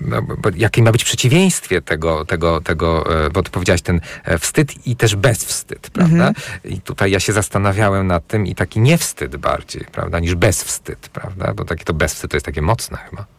[0.00, 0.22] no,
[0.56, 4.96] jakie ma być przeciwieństwie tego, tego, tego e, bo ty powiedziałaś ten e, wstyd i
[4.96, 6.32] też bezwstyd, prawda?
[6.64, 11.54] I tutaj ja się zastanawiałem nad tym i taki niewstyd bardziej, prawda, niż bezwstyd, prawda?
[11.54, 13.35] Bo takie to bezwstyd to jest takie mocne chyba.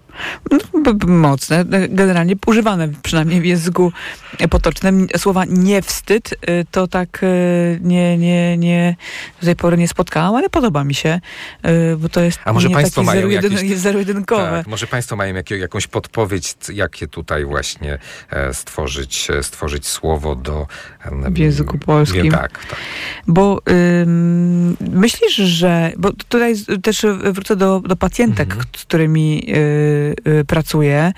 [1.08, 3.92] Mocne, generalnie używane przynajmniej w języku
[4.50, 5.08] potocznym.
[5.18, 7.28] Słowa nie wstyd e, to tak e,
[7.82, 8.96] nie, nie, nie,
[9.42, 11.20] do tej pory nie spotkałam, ale podoba mi się,
[11.64, 14.44] e, bo to jest A może nie państwo mają zero-jedyn- jakieś- jest zero-jedynkowe.
[14.52, 18.00] Tak, może Państwo mają jakie, jakąś podpowiedź, jakie tutaj właśnie
[18.30, 20.68] e, stworzyć, e, stworzyć słowo do...
[21.12, 22.24] W języku polskim.
[22.24, 22.80] Wie, tak, tak.
[23.28, 23.62] Bo
[24.02, 25.92] ym, myślisz, że.
[25.98, 26.54] Bo tutaj
[26.84, 28.68] też wrócę do, do pacjentek, Mhm.
[28.78, 30.07] z którymi y, y,
[30.48, 31.14] pracuję.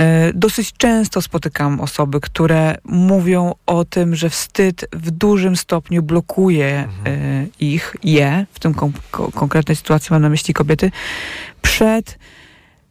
[0.00, 6.88] Y, dosyć często spotykam osoby, które mówią o tym, że wstyd w dużym stopniu blokuje
[7.06, 10.90] y, ich, je, w tym kon- ko- konkretnej sytuacji mam na myśli kobiety,
[11.62, 12.18] przed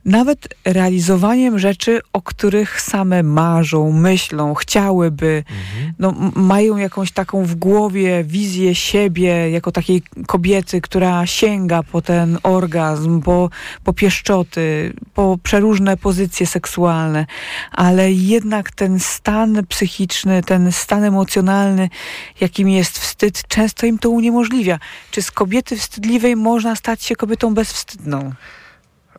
[0.08, 5.44] nawet realizowaniem rzeczy, o których same marzą, myślą, chciałyby,
[6.00, 12.02] no, m- mają jakąś taką w głowie wizję siebie jako takiej kobiety, która sięga po
[12.02, 13.50] ten orgazm, po,
[13.84, 17.26] po pieszczoty, po przeróżne pozycje seksualne,
[17.72, 21.90] ale jednak ten stan psychiczny, ten stan emocjonalny,
[22.42, 24.80] jakim jest wstyd, często im to uniemożliwia.
[25.12, 28.34] Czy z kobiety wstydliwej można stać się kobietą bezwstydną?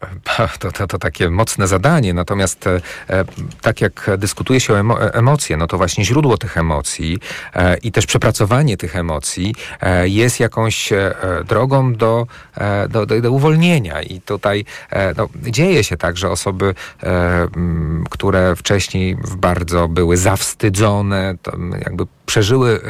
[0.58, 3.24] To, to, to takie mocne zadanie, natomiast e, e,
[3.60, 7.18] tak jak dyskutuje się o emo, e, emocje, no to właśnie źródło tych emocji
[7.54, 11.14] e, i też przepracowanie tych emocji e, jest jakąś e,
[11.48, 12.26] drogą do,
[12.88, 14.02] do, do, do uwolnienia.
[14.02, 14.64] I tutaj
[15.16, 16.74] no, dzieje się tak, że osoby,
[18.10, 21.34] które wcześniej bardzo były zawstydzone,
[21.84, 22.80] jakby przeżyły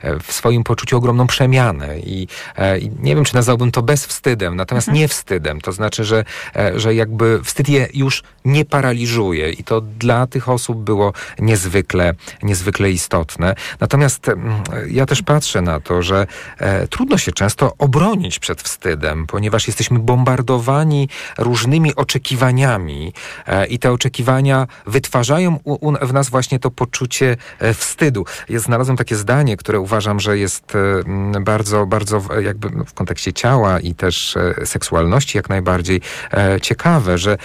[0.00, 4.56] e, w swoim poczuciu ogromną przemianę i, e, i nie wiem, czy nazwałbym to bezwstydem,
[4.56, 5.60] natomiast nie wstydem.
[5.60, 6.24] To znaczy, że,
[6.56, 12.14] e, że jakby wstyd je już nie paraliżuje i to dla tych osób było niezwykle,
[12.42, 13.54] niezwykle istotne.
[13.80, 14.26] Natomiast
[14.88, 16.26] ja też patrzę na to, że
[16.90, 23.12] trudno się często obronić przed wstydem, ponieważ jesteśmy bombardowani różnymi oczekiwaniami
[23.68, 27.36] i te oczekiwania wytwarzają u, u, w nas właśnie to poczucie
[27.74, 28.24] wstydu.
[28.56, 33.32] Ja znalazłem takie zdanie, które uważam, że jest e, bardzo, bardzo jakby no, w kontekście
[33.32, 36.00] ciała i też e, seksualności jak najbardziej
[36.32, 37.38] e, ciekawe, że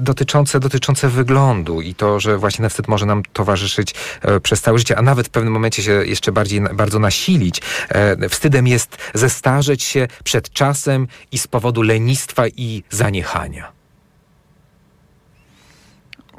[0.00, 3.94] dotyczące, dotyczące wyglądu i to, że właśnie wstyd może nam towarzyszyć
[4.42, 7.62] przez całe życie, a nawet w pewnym momencie się jeszcze bardziej bardzo nasilić.
[8.28, 13.72] Wstydem jest zestarzeć się przed czasem i z powodu lenistwa i zaniechania.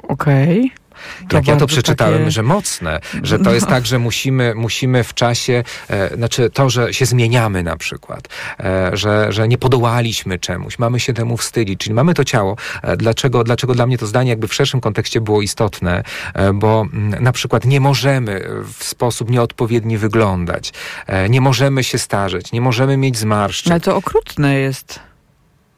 [0.08, 0.83] Okej.
[1.32, 3.72] Jak ja to przeczytałem, takie- że mocne, że to jest No.
[3.72, 8.28] tak, że musimy, musimy w czasie, e, znaczy to, że się zmieniamy na przykład,
[8.60, 12.56] e, że, że nie podołaliśmy czemuś, mamy się temu wstydzić, czyli mamy to ciało.
[12.82, 16.02] E, dlaczego, dlaczego dla mnie to zdanie jakby w szerszym kontekście było istotne,
[16.34, 20.72] e, bo mm, na przykład nie możemy w sposób nieodpowiedni wyglądać,
[21.06, 23.70] e, nie możemy się starzeć, nie możemy mieć zmarszczek.
[23.70, 25.00] Ale to okrutne jest.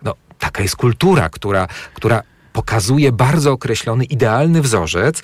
[0.03, 2.23] No, taka jest kultura, która, która
[2.57, 5.23] pokazuje bardzo określony, idealny wzorzec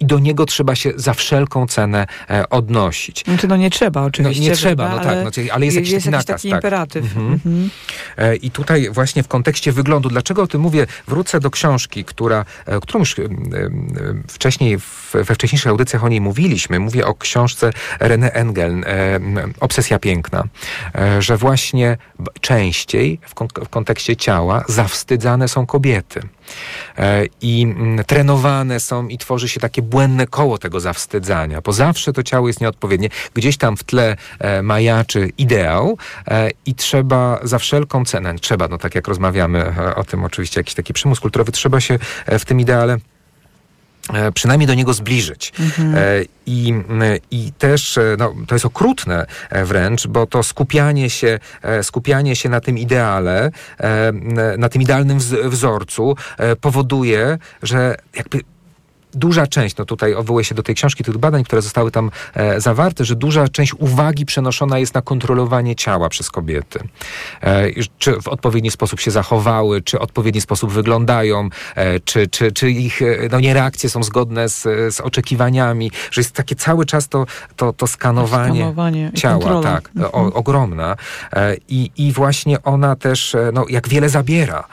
[0.00, 2.06] i do niego trzeba się za wszelką cenę
[2.50, 3.24] odnosić.
[3.24, 4.42] Znaczy, no nie trzeba oczywiście.
[4.42, 6.26] No, nie trzeba, no tak, no, ale jest jakiś jest jakiś nakaz.
[6.26, 6.58] taki tak.
[6.58, 7.04] imperatyw.
[7.04, 7.32] Mhm.
[7.32, 7.70] Mhm.
[8.42, 12.44] I tutaj właśnie w kontekście wyglądu, dlaczego o tym mówię, wrócę do książki, która,
[12.82, 13.16] którą już
[14.28, 14.78] wcześniej,
[15.14, 16.80] we wcześniejszych audycjach o niej mówiliśmy.
[16.80, 17.70] Mówię o książce
[18.00, 18.84] René Engel,
[19.60, 20.44] Obsesja piękna,
[21.18, 21.96] że właśnie
[22.40, 23.20] częściej
[23.64, 26.20] w kontekście ciała zawstydzane są kobiety.
[27.40, 27.74] I
[28.06, 32.60] trenowane są i tworzy się takie błędne koło tego zawstydzania, bo zawsze to ciało jest
[32.60, 33.08] nieodpowiednie.
[33.34, 34.16] Gdzieś tam w tle
[34.62, 35.98] majaczy ideał
[36.66, 40.92] i trzeba za wszelką cenę, trzeba, no tak jak rozmawiamy o tym oczywiście, jakiś taki
[40.92, 42.96] przymus kulturowy, trzeba się w tym ideale
[44.34, 45.52] przynajmniej do niego zbliżyć.
[45.60, 45.94] Mhm.
[46.46, 46.74] I,
[47.30, 49.26] I też no, to jest okrutne
[49.64, 51.38] wręcz, bo to skupianie się,
[51.82, 53.50] skupianie się na tym ideale,
[54.58, 56.16] na tym idealnym wzorcu
[56.60, 58.40] powoduje, że jakby
[59.16, 62.60] duża część, no tutaj odwołuję się do tej książki, tych badań, które zostały tam e,
[62.60, 66.78] zawarte, że duża część uwagi przenoszona jest na kontrolowanie ciała przez kobiety.
[67.42, 67.66] E,
[67.98, 72.70] czy w odpowiedni sposób się zachowały, czy w odpowiedni sposób wyglądają, e, czy, czy, czy
[72.70, 73.00] ich
[73.30, 74.62] no nie reakcje są zgodne z,
[74.94, 80.14] z oczekiwaniami, że jest takie cały czas to, to, to skanowanie, skanowanie ciała, tak, mhm.
[80.14, 80.96] o, ogromna.
[81.68, 84.64] I, I właśnie ona też, no jak wiele zabiera,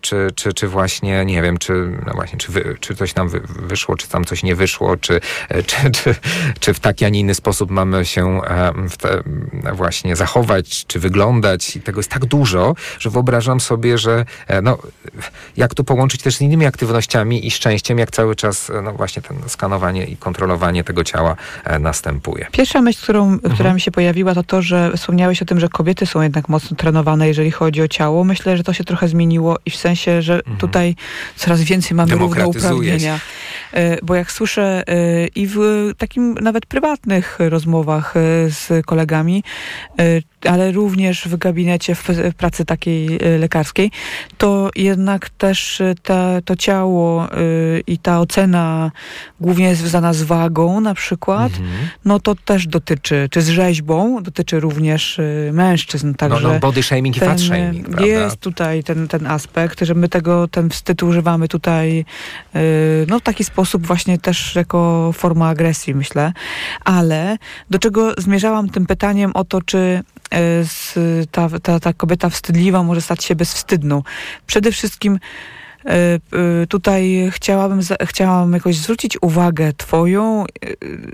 [0.00, 3.40] czy, czy, czy właśnie, nie wiem, czy, no właśnie, czy, wy, czy coś nam wy,
[3.64, 5.20] wyszło, czy tam coś nie wyszło, czy,
[5.66, 6.14] czy, czy,
[6.60, 8.40] czy w taki, a nie inny sposób mamy się
[8.98, 9.22] te,
[9.72, 11.76] właśnie zachować, czy wyglądać.
[11.76, 14.24] I tego jest tak dużo, że wyobrażam sobie, że
[14.62, 14.78] no,
[15.56, 19.36] jak to połączyć też z innymi aktywnościami i szczęściem, jak cały czas no właśnie ten
[19.46, 21.36] skanowanie i kontrolowanie tego ciała
[21.80, 22.46] następuje.
[22.52, 23.54] Pierwsza myśl, którą, mhm.
[23.54, 26.76] która mi się pojawiła, to to, że wspomniałeś o tym, że kobiety są jednak mocno
[26.76, 28.24] trenowane, jeżeli chodzi o ciało.
[28.24, 30.56] Myślę, że to się trochę zmieniło i w sensie, że mhm.
[30.56, 30.96] tutaj
[31.36, 33.20] coraz więcej mamy równouprawnienia.
[34.02, 34.82] Bo jak słyszę
[35.34, 35.58] i w
[35.98, 38.14] takim nawet prywatnych rozmowach
[38.48, 39.42] z kolegami,
[40.48, 43.90] ale również w gabinecie, w pracy takiej lekarskiej,
[44.38, 47.28] to jednak też ta, to ciało
[47.86, 48.92] i ta ocena
[49.40, 51.88] głównie jest związana z wagą na przykład, mhm.
[52.04, 55.20] no to też dotyczy, czy z rzeźbą, dotyczy również
[55.52, 56.14] mężczyzn.
[56.14, 58.06] Także no, no body shaming ten, i fat shaming, prawda?
[58.06, 62.04] Jest tutaj ten, ten aspekt, że my tego, ten wstyd używamy tutaj
[63.08, 66.32] no w taki sposób właśnie też jako forma agresji, myślę.
[66.84, 67.38] Ale
[67.70, 70.02] do czego zmierzałam tym pytaniem o to, czy
[71.30, 74.02] ta, ta, ta kobieta wstydliwa może stać się bezwstydną.
[74.46, 75.18] Przede wszystkim
[76.68, 80.44] tutaj chciałabym, chciałam jakoś zwrócić uwagę twoją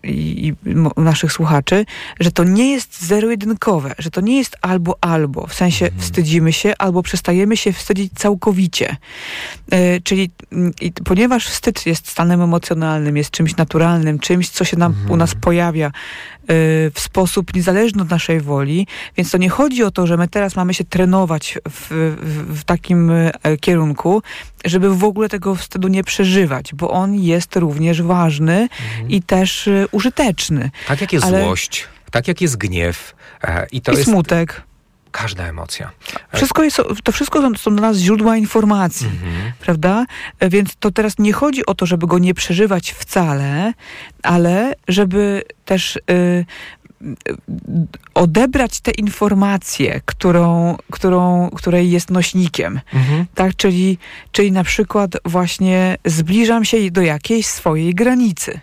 [0.03, 1.87] i, i naszych słuchaczy,
[2.21, 6.03] że to nie jest zero-jedynkowe, że to nie jest albo-albo, w sensie mhm.
[6.03, 8.97] wstydzimy się albo przestajemy się wstydzić całkowicie.
[10.05, 10.31] Czyli
[11.05, 15.11] ponieważ wstyd jest stanem emocjonalnym, jest czymś naturalnym, czymś, co się nam, mhm.
[15.11, 15.91] u nas pojawia
[16.95, 20.57] w sposób niezależny od naszej woli, więc to nie chodzi o to, że my teraz
[20.57, 21.89] mamy się trenować w,
[22.23, 23.13] w, w takim
[23.61, 24.23] kierunku,
[24.65, 29.11] żeby w ogóle tego wstydu nie przeżywać, bo on jest również ważny mhm.
[29.11, 30.71] i też y, użyteczny.
[30.89, 31.45] Tak jak jest Ale...
[31.45, 33.15] złość, tak jak jest gniew.
[33.43, 34.11] E, I, to I jest...
[34.11, 34.63] smutek
[35.13, 35.91] każda emocja.
[36.35, 39.53] Wszystko jest, to wszystko są dla nas źródła informacji, mhm.
[39.61, 40.07] prawda?
[40.41, 43.73] Więc to teraz nie chodzi o to, żeby go nie przeżywać wcale,
[44.23, 46.45] ale żeby też y,
[48.15, 52.81] odebrać tę informację, którą, którą, której jest nośnikiem.
[52.95, 53.27] Mhm.
[53.35, 53.99] Tak, czyli,
[54.33, 58.61] czyli na przykład właśnie zbliżam się do jakiejś swojej granicy.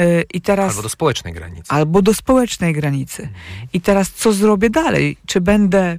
[0.00, 1.64] Y, I teraz, albo do społecznej granicy.
[1.68, 3.22] Albo do społecznej granicy.
[3.22, 3.68] Mhm.
[3.72, 5.16] I teraz co zrobię dalej?
[5.26, 5.98] Czy będę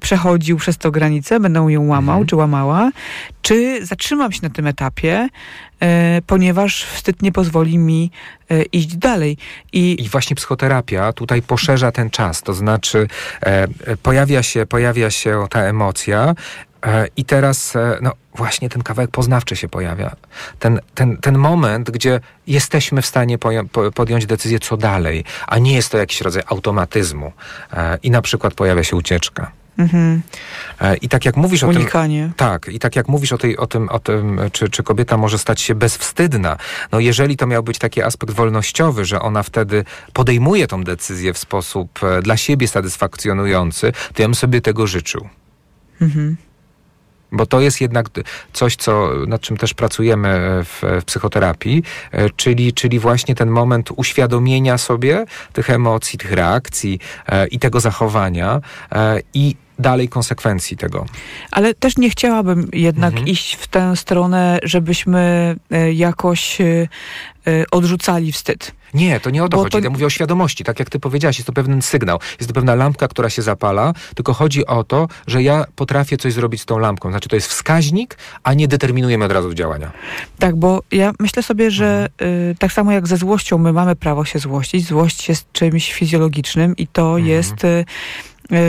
[0.00, 2.26] przechodził przez tę granicę, będę ją łamał mhm.
[2.26, 2.90] czy łamała,
[3.42, 5.28] czy zatrzymam się na tym etapie,
[5.80, 8.10] e, ponieważ wstyd nie pozwoli mi
[8.50, 9.36] e, iść dalej.
[9.72, 13.06] I, I właśnie psychoterapia tutaj poszerza ten czas, to znaczy
[13.40, 16.34] e, pojawia, się, pojawia się ta emocja
[16.86, 20.16] e, i teraz e, no, właśnie ten kawałek poznawczy się pojawia.
[20.58, 23.38] Ten, ten, ten moment, gdzie jesteśmy w stanie
[23.94, 27.32] podjąć decyzję, co dalej, a nie jest to jakiś rodzaj automatyzmu.
[27.72, 29.50] E, I na przykład pojawia się ucieczka.
[29.80, 30.22] Mhm.
[31.00, 32.22] I tak jak mówisz Unikanie.
[32.22, 32.34] o tym.
[32.34, 35.38] Tak, i tak jak mówisz o, tej, o tym, o tym czy, czy kobieta może
[35.38, 36.56] stać się bezwstydna,
[36.92, 41.38] no jeżeli to miał być taki aspekt wolnościowy, że ona wtedy podejmuje tą decyzję w
[41.38, 45.28] sposób e, dla siebie satysfakcjonujący, to ja bym sobie tego życzył.
[46.00, 46.36] Mhm.
[47.32, 48.06] Bo to jest jednak
[48.52, 53.88] coś, co, nad czym też pracujemy w, w, psychoterapii, e, czyli, czyli właśnie ten moment
[53.96, 58.60] uświadomienia sobie tych emocji, tych reakcji e, i tego zachowania
[58.92, 61.06] e, i dalej konsekwencji tego.
[61.50, 63.28] Ale też nie chciałabym jednak Mhm.
[63.28, 66.64] iść w tę stronę, żebyśmy e, jakoś e,
[67.46, 68.72] e, odrzucali wstyd.
[68.94, 69.72] Nie, to nie o to Bo chodzi.
[69.72, 72.18] to- Ja mówię o świadomości, tak jak ty powiedziałaś, jest to pewien sygnał.
[72.40, 76.32] Jest to pewna lampka, która się zapala, tylko chodzi o to, że ja potrafię coś
[76.32, 77.10] zrobić z tą lampką.
[77.10, 79.90] Znaczy to jest wskaźnik, a nie determinujemy od razu działania.
[80.38, 82.50] Tak, bo ja myślę sobie, że Mhm.
[82.50, 86.76] y, tak samo jak ze złością my mamy prawo się złościć, złość jest czymś fizjologicznym
[86.76, 87.26] i to Mhm.
[87.26, 87.64] jest...
[87.64, 87.84] Y, y,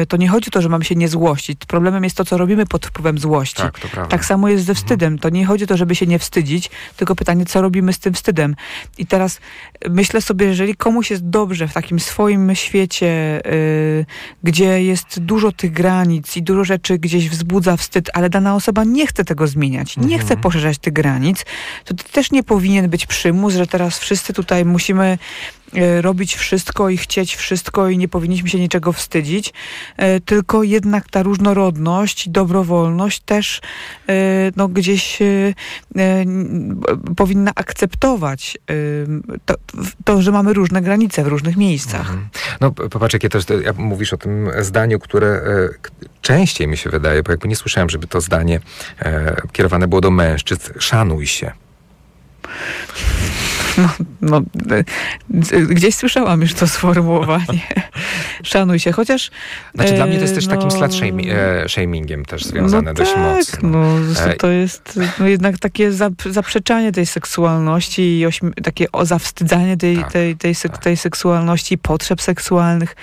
[0.08, 1.66] to nie chodzi o to, że mamy się nie złościć.
[1.66, 3.62] Problemem jest to, co robimy pod wpływem złości.
[3.62, 4.10] Tak, to prawda.
[4.10, 5.20] Tak samo jest ze wstydem.
[5.20, 8.14] To nie chodzi o to, żeby się nie wstydzić, tylko pytanie, co robimy z tym
[8.14, 8.56] wstydem.
[8.98, 9.40] I teraz
[9.90, 14.06] myślę sobie, jeżeli komuś jest dobrze w takim swoim świecie, y,
[14.44, 19.08] gdzie jest dużo tych granic i dużo rzeczy gdzieś wzbudza wstyd, ale dana osoba nie
[19.08, 21.46] chce tego zmieniać, nie chce poszerzać tych granic,
[21.86, 25.18] to też nie powinien być przymus, że teraz wszyscy tutaj musimy
[26.02, 29.54] robić wszystko i chcieć wszystko i nie powinniśmy się niczego wstydzić,
[30.18, 33.62] y, tylko jednak ta różnorodność, dobrowolność też
[34.10, 34.14] y,
[34.56, 35.20] no, gdzieś
[37.18, 38.58] powinna akceptować
[39.46, 39.56] to,
[40.04, 42.00] to, że mamy różne granice w różnych miejscach.
[42.02, 42.30] Mhm.
[42.62, 45.70] No popatrz, jakie też, ja- mówisz o tym zdaniu, które e,
[46.22, 48.60] częściej mi się wydaje, bo jakby nie słyszałem, żeby to zdanie
[49.00, 50.72] e, kierowane było do mężczyzn.
[50.80, 51.52] Szanuj się.
[54.22, 57.62] No, y, y, gdzieś słyszałam już to sformułowanie.
[58.44, 59.32] Szanuj się, chociaż...
[59.76, 62.90] Znaczy dla mnie to jest też e, takim no, slut shami- e, shamingiem też związane
[62.90, 63.70] no dość tak, mocno.
[63.70, 63.86] No,
[64.26, 68.26] E, to jest no, jednak takie zap- zaprzeczanie tej seksualności i
[68.64, 70.84] takie o zawstydzanie tej, Tak, tej, tej, sek- tak.
[70.84, 72.96] tej seksualności, potrzeb seksualnych.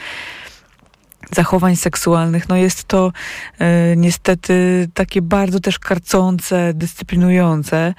[1.33, 3.13] Zachowań seksualnych, no jest to
[3.59, 7.95] e, niestety takie bardzo też karcące, dyscyplinujące.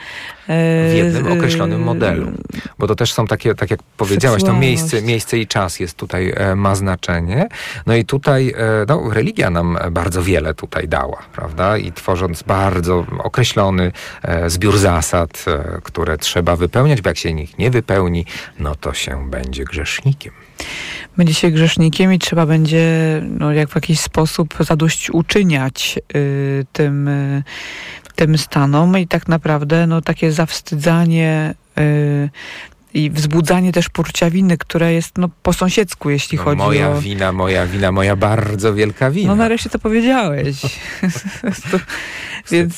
[0.47, 2.31] e, w jednym e, określonym modelu.
[2.79, 6.33] Bo to też są takie, tak jak powiedziałaś, to miejsce, miejsce i czas jest tutaj,
[6.35, 7.47] e, ma znaczenie.
[7.85, 11.77] No i tutaj, e, no, religia nam bardzo wiele tutaj dała, prawda?
[11.77, 15.45] I tworząc bardzo określony e, zbiór zasad,
[15.83, 18.25] które trzeba wypełniać, bo jak się ich nie wypełni,
[18.59, 20.48] no to się będzie grzesznikiem.
[21.17, 22.85] Będzie się grzesznikiem i trzeba będzie
[23.39, 27.43] no, jak w jakiś sposób zadośćuczyniać y, tym, y,
[28.15, 28.97] tym stanom.
[28.97, 32.29] I tak naprawdę no, takie zawstydzanie y,
[32.93, 37.01] i wzbudzanie też poczucia winy, które jest no, po sąsiedzku, jeśli No, chodzi moja o...
[37.01, 39.27] wina, moja wina, moja bardzo wielka wina.
[39.29, 40.61] No nareszcie to powiedziałeś.
[41.71, 41.77] to,
[42.51, 42.75] więc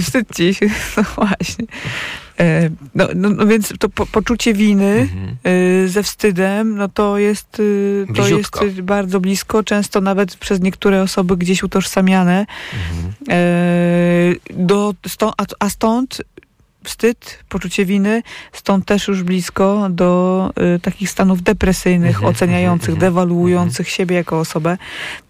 [0.00, 0.54] wstyd ci.
[0.96, 1.64] No właśnie.
[2.40, 5.36] E, No, no, no więc to po, poczucie winy Mhm.
[5.46, 8.64] y, ze wstydem, no to jest, y, to jest Bliziutko.
[8.82, 12.46] bardzo blisko, często nawet przez niektóre osoby gdzieś utożsamiane.
[12.74, 13.14] Mhm.
[13.28, 13.34] E,
[14.50, 16.22] do, stą, a, a stąd
[16.84, 18.22] wstyd, poczucie winy,
[18.52, 24.40] stąd też już blisko do y, takich stanów depresyjnych, Mhm, oceniających, mhm, dewaluujących siebie jako
[24.40, 24.78] osobę.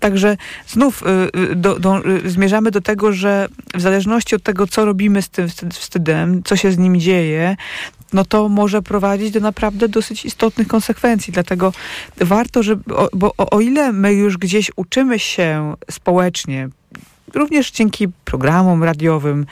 [0.00, 0.36] Także
[0.66, 4.84] znów y, y, do, do, y, zmierzamy do tego, że w zależności od tego, co
[4.84, 7.56] robimy z tym wstyd- wstydem, co się z nim dzieje,
[8.12, 11.32] no to może prowadzić do naprawdę dosyć istotnych konsekwencji.
[11.32, 11.72] Dlatego
[12.16, 12.60] warto,
[12.94, 16.68] o, bo o, o ile my już gdzieś uczymy się społecznie,
[17.34, 19.46] również dzięki programom radiowym,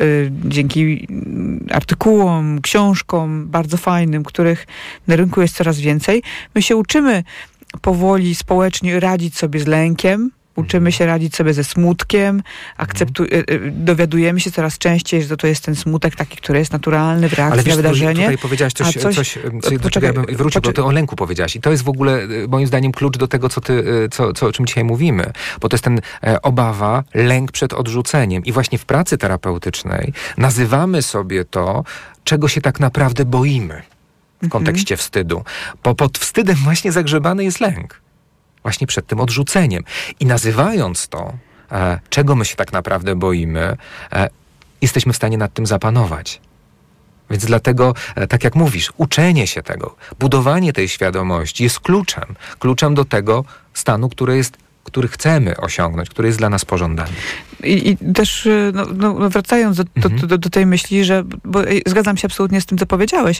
[0.00, 4.66] y, dzięki mm, artykułom, książkom bardzo fajnym, których
[5.06, 6.22] na rynku jest coraz więcej,
[6.54, 7.24] my się uczymy
[7.80, 12.42] powoli społecznie radzić sobie z lękiem, Uczymy się radzić sobie ze smutkiem,
[12.78, 16.72] akceptu- y, y, dowiadujemy się coraz częściej, że to jest ten smutek taki, który jest
[16.72, 18.20] naturalny w reakcji Ale wiesz, na wydarzenie.
[18.22, 21.16] tutaj powiedziałaś coś, coś, coś- coś, poczekaj, poczekaj, ja bym wrócił, bo ty o lęku
[21.16, 21.56] powiedziałaś.
[21.56, 24.52] I to jest w ogóle, moim zdaniem, klucz do tego, co ty, co, co, o
[24.52, 25.32] czym dzisiaj mówimy.
[25.60, 28.44] Bo to jest ten e, obawa, lęk przed odrzuceniem.
[28.44, 31.84] I właśnie w pracy terapeutycznej nazywamy sobie to,
[32.24, 33.82] czego się tak naprawdę boimy
[34.42, 35.44] w kontekście wstydu.
[35.84, 38.00] Bo pod wstydem właśnie zagrzebany jest lęk.
[38.62, 39.82] Właśnie przed tym odrzuceniem.
[40.20, 41.32] I nazywając to,
[41.72, 43.76] e, czego my się tak naprawdę boimy,
[44.12, 44.28] e,
[44.80, 46.40] jesteśmy w stanie nad tym zapanować.
[47.30, 52.34] Więc dlatego, e, tak jak mówisz, uczenie się tego, budowanie tej świadomości jest kluczem.
[52.58, 53.44] Kluczem do tego
[53.74, 57.10] stanu, który jest który chcemy osiągnąć, który jest dla nas pożądany.
[57.64, 60.26] I, I też y, no, no, no wracając do, do, Mhm.
[60.26, 63.38] do, do tej myśli, że bo y, zgadzam się absolutnie z tym, co powiedziałeś,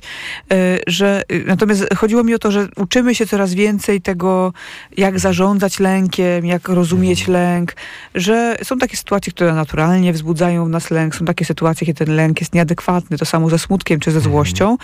[0.53, 4.53] y, że natomiast chodziło mi o to, że uczymy się coraz więcej tego,
[4.97, 7.33] jak zarządzać lękiem, jak rozumieć Mhm.
[7.39, 7.75] lęk,
[8.15, 12.17] że są takie sytuacje, które naturalnie wzbudzają w nas lęk, są takie sytuacje, kiedy ten
[12.17, 14.33] lęk jest nieadekwatny, to samo ze smutkiem czy ze Mhm.
[14.33, 14.77] złością,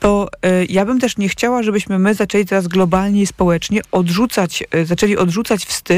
[0.00, 4.64] to y, ja bym też nie chciała, żebyśmy my zaczęli teraz globalnie i społecznie odrzucać,
[4.84, 5.95] zaczęli odrzucać wstyd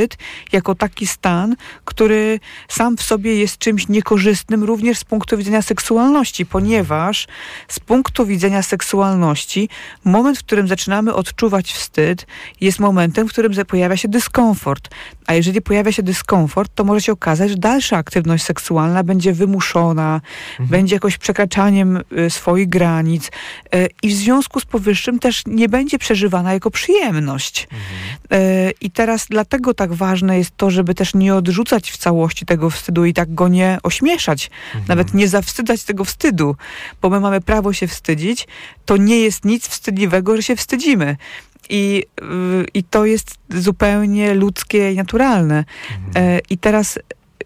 [0.52, 6.46] jako taki stan, który sam w sobie jest czymś niekorzystnym również z punktu widzenia seksualności,
[6.46, 7.26] ponieważ
[7.68, 9.68] z punktu widzenia seksualności
[10.04, 12.26] moment, w którym zaczynamy odczuwać wstyd,
[12.60, 14.88] jest momentem, w którym pojawia się dyskomfort.
[15.28, 20.20] A jeżeli pojawia się dyskomfort, to może się okazać, że dalsza aktywność seksualna będzie wymuszona,
[20.50, 20.68] mhm.
[20.68, 25.98] będzie jakoś przekraczaniem y, swoich granic y, i w związku z powyższym też nie będzie
[25.98, 27.68] przeżywana jako przyjemność.
[27.72, 28.42] Mhm.
[28.42, 32.70] Y, I teraz dlatego tak ważne jest to, żeby też nie odrzucać w całości tego
[32.70, 34.84] wstydu i tak go nie ośmieszać, mhm.
[34.88, 36.56] nawet nie zawstydzać tego wstydu,
[37.02, 38.48] bo my mamy prawo się wstydzić,
[38.84, 41.16] to nie jest nic wstydliwego, że się wstydzimy.
[41.70, 42.04] I,
[42.74, 45.64] I to jest zupełnie ludzkie i naturalne.
[46.06, 46.40] Mhm.
[46.50, 46.98] I teraz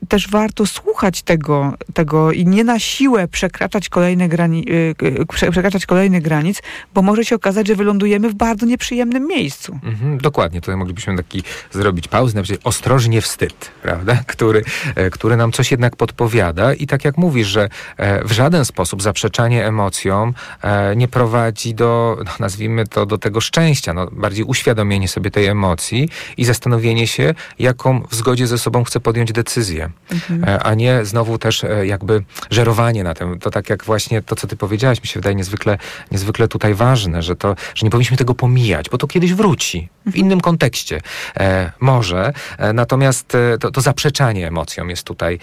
[0.09, 4.95] też warto słuchać tego, tego i nie na siłę przekraczać, kolejne grani y,
[5.43, 6.63] y, przekraczać kolejnych granic,
[6.95, 9.79] bo może się okazać, że wylądujemy w bardzo nieprzyjemnym miejscu.
[9.85, 10.61] Mhm, dokładnie.
[10.61, 14.19] Tutaj moglibyśmy taki zrobić pauzę, napisać ostrożnie wstyd, prawda?
[14.27, 18.65] Który, e, który nam coś jednak podpowiada i tak jak mówisz, że e, w żaden
[18.65, 23.95] sposób zaprzeczanie emocjom e, nie prowadzi do, no, nazwijmy to, do tego szczęścia.
[23.95, 29.01] No, bardziej uświadomienie sobie tej emocji i zastanowienie się, jaką w zgodzie ze sobą chcę
[29.01, 30.45] podjąć decyzję mhm.
[30.45, 33.39] E, a nie znowu też e, jakby żerowanie na tym.
[33.39, 35.79] To tak jak właśnie to, co ty powiedziałaś, mi się wydaje niezwykle,
[36.11, 40.07] niezwykle tutaj ważne, że, to, że nie powinniśmy tego pomijać, bo to kiedyś wróci w
[40.07, 40.25] mhm.
[40.25, 41.01] innym kontekście.
[41.37, 45.39] E, może, e, natomiast e, to, to, zaprzeczanie emocjom jest tutaj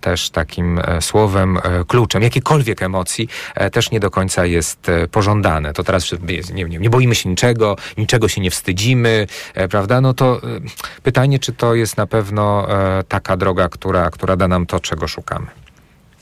[0.00, 2.22] też takim słowem, kluczem.
[2.22, 3.28] Jakiekolwiek emocji
[3.72, 5.72] też nie do końca jest pożądane.
[5.72, 6.12] To teraz
[6.52, 9.26] nie, nie, nie boimy się niczego, niczego się nie wstydzimy,
[9.70, 10.00] prawda?
[10.00, 10.40] No to
[11.02, 12.66] pytanie, czy to jest na pewno
[13.08, 15.46] taka droga, która, która da nam to, czego szukamy.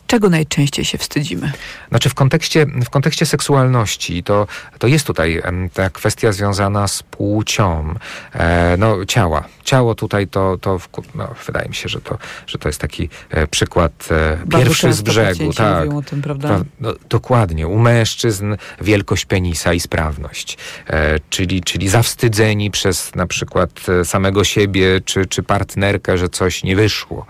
[0.06, 1.52] Czego najczęściej się wstydzimy?
[1.88, 4.46] Znaczy w kontekście, w kontekście seksualności to,
[4.78, 5.42] to jest tutaj
[5.72, 7.94] ta kwestia związana z płcią,
[8.32, 9.44] e, no, ciała.
[9.64, 10.80] Ciało tutaj to, to
[11.14, 15.02] no, wydaje mi się, że to, że to jest taki e, przykład e, pierwszy z
[15.02, 15.52] brzegu.
[15.52, 16.60] Tak, o tym, prawda?
[16.80, 17.66] no, dokładnie.
[17.68, 20.58] U mężczyzn wielkość penisa i sprawność.
[20.86, 26.62] E, czyli, czyli zawstydzeni przez na przykład e, samego siebie czy, czy partnerkę, że coś
[26.62, 27.26] nie wyszło.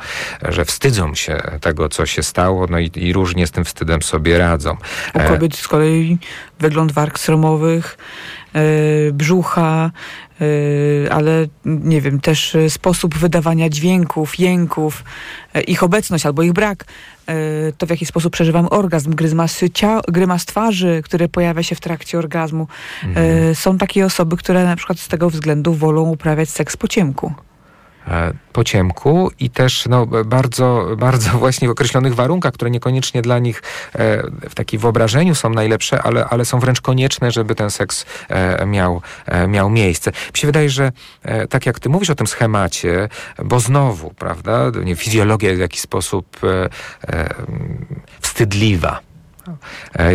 [0.49, 4.39] Że wstydzą się tego, co się stało no i, i różnie z tym wstydem sobie
[4.39, 4.77] radzą.
[5.15, 6.19] U e, kobiet z kolei
[6.61, 7.99] wygląd warg sromowych,
[8.55, 8.61] e,
[9.13, 9.91] brzucha,
[10.41, 15.05] e, ale nie wiem, też sposób wydawania dźwięków, jęków,
[15.67, 16.85] ich obecność albo ich brak,
[17.79, 22.19] to w jaki sposób przeżywam orgazm, grymasy cia- grymas twarzy, który pojawia się w trakcie
[22.19, 22.69] orgazmu.
[23.05, 23.55] Mhm.
[23.55, 27.35] Są takie osoby, które na przykład z tego względu wolą uprawiać seks po ciemku.
[28.09, 33.39] E, po ciemku i też no, bardzo, bardzo właśnie w określonych warunkach, które niekoniecznie dla
[33.39, 33.63] nich
[33.95, 38.67] e, w takim wyobrażeniu są najlepsze, ale, ale są wręcz konieczne, żeby ten seks e,
[38.67, 39.03] miał,
[39.49, 40.11] miał miejsce.
[40.11, 40.93] Mi się wydaje, że
[41.51, 43.09] tak jak ty mówisz o tym schemacie,
[43.45, 46.41] bo znowu, prawda, fizjologia jest w jakiś sposób
[48.21, 49.01] wstydliwa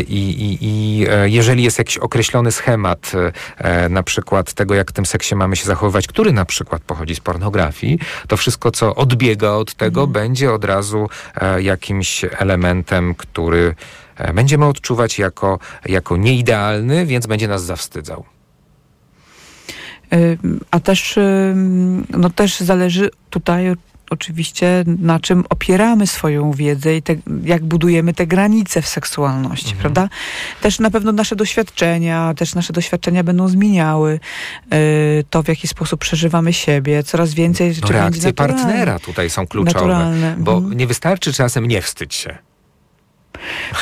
[0.07, 3.11] I, i, I, e, jeżeli jest jakiś określony schemat,
[3.57, 7.15] e, na przykład tego, jak w tym seksie mamy się zachowywać, który na przykład pochodzi
[7.15, 10.13] z pornografii, to wszystko, co odbiega od tego, mhm.
[10.13, 11.09] będzie od razu
[11.59, 13.75] jakimś elementem, który
[14.33, 18.25] będziemy odczuwać jako, jako nieidealny, więc będzie nas zawstydzał.
[20.71, 21.19] A też,
[22.09, 23.75] no też zależy tutaj
[24.11, 29.81] oczywiście na czym opieramy swoją wiedzę i te, jak budujemy te granice w seksualności, mhm.
[29.81, 30.09] prawda?
[30.61, 34.19] Też na pewno nasze doświadczenia, też nasze doświadczenia będą zmieniały
[34.73, 37.03] y, to, w jaki sposób przeżywamy siebie.
[37.03, 40.35] Coraz więcej no, reakcje partnera tutaj są kluczowe, naturalne.
[40.39, 40.77] bo mhm.
[40.77, 42.50] nie wystarczy czasem nie wstydź się.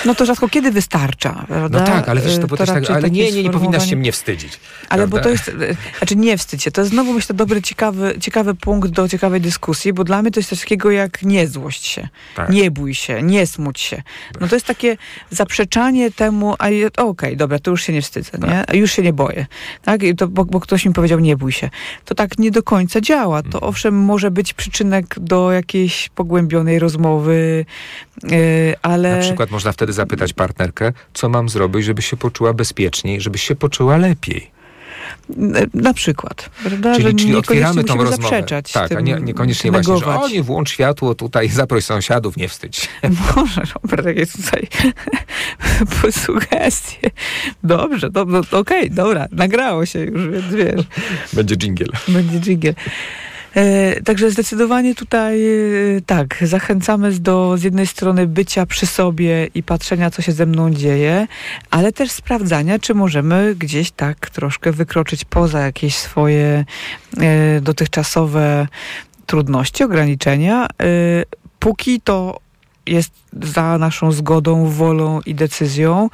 [0.06, 1.80] No to rzadko kiedy wystarcza, prawda?
[1.80, 4.12] No tak, ale wiesz, to, to też tak, ale nie, nie, nie powinnaś się mnie
[4.12, 4.60] wstydzić.
[4.90, 5.18] Ale prawda?
[5.18, 5.52] bo to jest,
[5.98, 9.94] znaczy nie wstydź się, to jest znowu myślę dobry, ciekawy, ciekawy punkt do ciekawej dyskusji,
[9.94, 12.50] bo dla mnie to jest coś takiego jak nie złość się, tak.
[12.50, 14.04] nie bój się, nie smuć się.
[14.42, 14.98] No to jest takie
[15.30, 18.50] zaprzeczanie temu, a okej, okay, dobra, to już się nie wstydzę, tak.
[18.50, 18.64] nie?
[18.68, 19.46] A już się nie boję,
[19.82, 20.04] tak?
[20.04, 21.70] I to, bo, bo ktoś mi powiedział nie bój się.
[22.06, 23.42] To tak nie do końca działa.
[23.42, 23.64] To mhm.
[23.64, 27.66] owszem może być przyczynek do jakiejś pogłębionej rozmowy,
[28.24, 29.16] yy, ale...
[29.16, 33.56] Na przykład można wtedy zapytać partnerkę, co mam zrobić, żeby się poczuła bezpieczniej, żeby się
[33.56, 34.60] poczuła lepiej.
[35.74, 36.50] Na przykład.
[36.64, 36.96] Prawda?
[36.96, 38.44] Czyli, czyli otwieramy tą rozmowę.
[38.74, 42.90] Tak, a nie, niekoniecznie właśnie, że o nie włącz światło tutaj, zaproś sąsiadów, nie wstydź.
[43.36, 44.68] Może, Robert, takie tutaj
[46.26, 47.12] sugestie.
[47.64, 50.86] Dobrze, do, do, okej, okay, dobra, nagrało się już, więc wiesz.
[51.34, 51.90] Będzie dżingiel.
[52.08, 52.74] Będzie dżingiel.
[53.56, 55.58] E, także zdecydowanie tutaj e,
[56.06, 60.74] tak, zachęcamy do z jednej strony bycia przy sobie i patrzenia, co się ze mną
[60.74, 61.28] dzieje,
[61.72, 66.66] ale też sprawdzania, czy możemy gdzieś tak troszkę wykroczyć poza jakieś swoje
[67.18, 68.68] e, dotychczasowe
[69.26, 70.68] trudności, ograniczenia,
[71.60, 72.40] póki to
[72.86, 73.12] jest
[73.42, 76.10] za naszą zgodą, wolą i decyzją,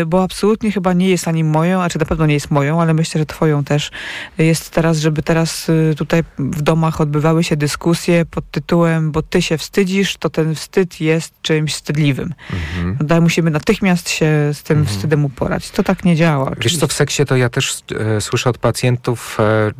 [0.00, 2.82] y, bo absolutnie chyba nie jest ani moją, a czy na pewno nie jest moją,
[2.82, 3.90] ale myślę, że twoją też
[4.38, 9.42] jest teraz, żeby teraz y, tutaj w domach odbywały się dyskusje pod tytułem, bo ty
[9.42, 12.34] się wstydzisz, to ten wstyd jest czymś wstydliwym.
[12.52, 12.98] Mhm.
[13.08, 14.96] No, musimy natychmiast się z tym mhm.
[14.96, 15.70] wstydem uporać.
[15.70, 16.44] To tak nie działa.
[16.44, 16.70] Oczywiście.
[16.70, 17.78] Wiesz co, w seksie to ja też
[18.16, 19.72] e, słyszę od pacjentów e,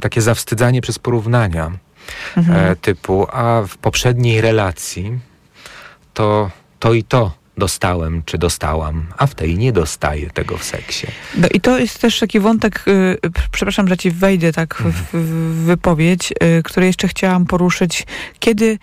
[0.00, 1.72] takie zawstydzanie przez porównania.
[2.36, 2.72] Mhm.
[2.72, 5.18] E, typu, a w poprzedniej relacji
[6.14, 11.06] to to i to dostałem czy dostałam, a w tej nie dostaję tego w seksie.
[11.36, 13.18] No i to jest też taki wątek, y,
[13.52, 18.06] przepraszam, że ci wejdę tak w, w, wypowiedź, y, który jeszcze chciałam poruszyć.
[18.38, 18.78] Kiedy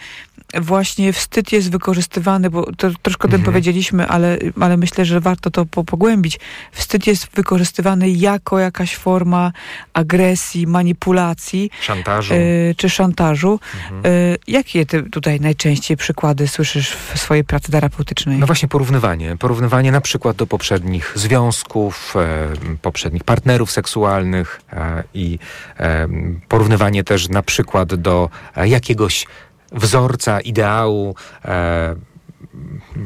[0.53, 3.53] właśnie wstyd jest wykorzystywany, bo to troszkę o tym mhm.
[3.53, 6.39] powiedzieliśmy, ale, ale myślę, że warto to po, pogłębić.
[6.71, 9.51] Wstyd jest wykorzystywany jako jakaś forma
[9.93, 11.69] agresji, manipulacji.
[11.81, 12.33] Szantażu.
[12.33, 13.59] Y, czy szantażu.
[13.89, 14.13] Mhm.
[14.13, 18.37] Y, jakie ty tutaj najczęściej przykłady słyszysz w swojej pracy terapeutycznej?
[18.37, 19.37] No właśnie porównywanie.
[19.37, 25.39] Porównywanie na przykład do poprzednich związków, e, poprzednich partnerów seksualnych e, i
[25.79, 26.07] e,
[26.47, 29.25] porównywanie też na przykład do e, jakiegoś
[29.71, 31.15] wzorca, ideału.
[31.45, 31.95] E,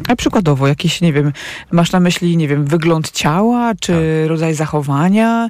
[0.08, 1.34] a przykładowo, jakiś, nie wiem,
[1.72, 4.30] masz na myśli, nie wiem, wygląd ciała, czy tak.
[4.30, 5.50] rodzaj zachowania,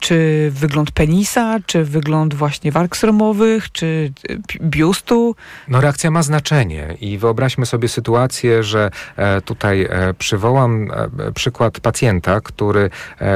[0.00, 4.12] czy wygląd penisa, czy wygląd właśnie warg sromowych, czy
[4.60, 5.36] biustu?
[5.68, 11.80] No reakcja ma znaczenie i wyobraźmy sobie sytuację, że e, tutaj e, przywołam e, przykład
[11.80, 12.90] pacjenta, który,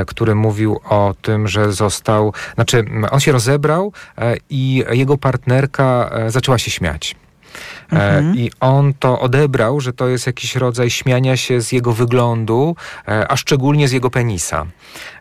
[0.07, 3.93] który mówił o tym, że został, znaczy on się rozebrał
[4.51, 7.17] i jego partnerka zaczęła się śmiać.
[7.93, 8.37] E, mhm.
[8.37, 12.77] I on to odebrał, że to jest jakiś rodzaj śmiania się z jego wyglądu,
[13.09, 14.67] e, a szczególnie z jego penisa.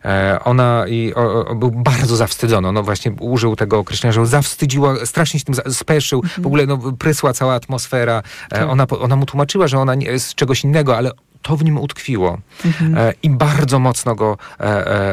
[0.06, 2.72] E, ona i o, o, był bardzo zawstydzony.
[2.72, 6.22] No właśnie użył tego określenia, że zawstydziła, strasznie się tym speszył.
[6.24, 6.44] Mhm.
[6.44, 8.24] W ogóle no, prysła cała atmosfera.
[8.50, 8.70] Tak.
[8.70, 11.12] Ona, ona mu tłumaczyła, że ona nie jest czegoś innego, ale
[11.44, 12.98] to w nim utkwiło mhm.
[12.98, 14.64] e, i bardzo mocno go e,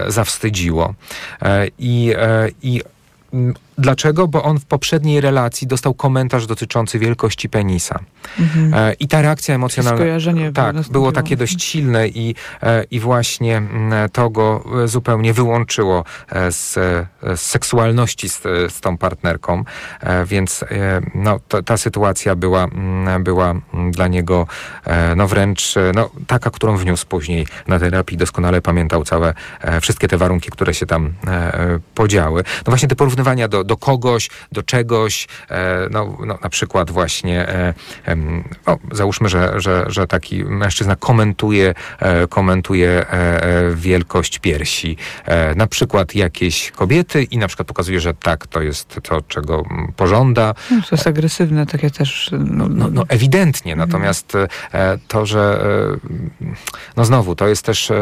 [0.06, 0.94] e, zawstydziło.
[1.78, 2.14] I,
[2.62, 2.82] i
[3.80, 4.28] Dlaczego?
[4.28, 7.98] Bo on w poprzedniej relacji dostał komentarz dotyczący wielkości penisa.
[8.38, 8.74] Mhm.
[8.74, 14.10] E, I ta reakcja emocjonalna tak, było takie dość silne i, e, i właśnie mm,
[14.10, 16.04] to go e, zupełnie wyłączyło
[16.50, 16.74] z,
[17.36, 19.64] z seksualności z, z tą partnerką.
[20.26, 20.64] Więc
[21.14, 24.46] no, to, ta sytuacja była, mm, była mm, dla niego
[25.16, 28.16] no, wręcz no, taka, którą wniósł później na terapii.
[28.16, 29.34] Doskonale pamiętał całe,
[29.80, 31.12] wszystkie te warunki, które się tam
[31.94, 32.42] podziały.
[32.42, 37.48] No właśnie te porównywania do, do kogoś, do czegoś, e, no, no na przykład właśnie,
[37.48, 37.74] e,
[38.66, 43.06] no, załóżmy, że, że, że taki mężczyzna komentuje, e, komentuje
[43.74, 44.96] wielkość piersi,
[45.56, 49.64] na przykład jakieś kobiety i na przykład pokazuje, że tak, to jest to, czego
[49.96, 50.54] pożąda.
[50.70, 52.30] No, to jest agresywne, takie też.
[52.32, 53.88] No, no, no ewidentnie, mhm.
[53.88, 54.32] natomiast
[55.08, 55.64] to, że
[56.96, 57.92] no znowu, to jest też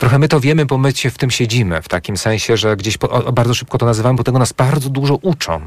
[0.00, 2.98] trochę my to wiemy, bo my się w tym siedzimy, w takim sensie, że gdzieś
[2.98, 5.60] po, o, bardzo szybko to nazywamy, bo tego nas bardzo dużo uczą.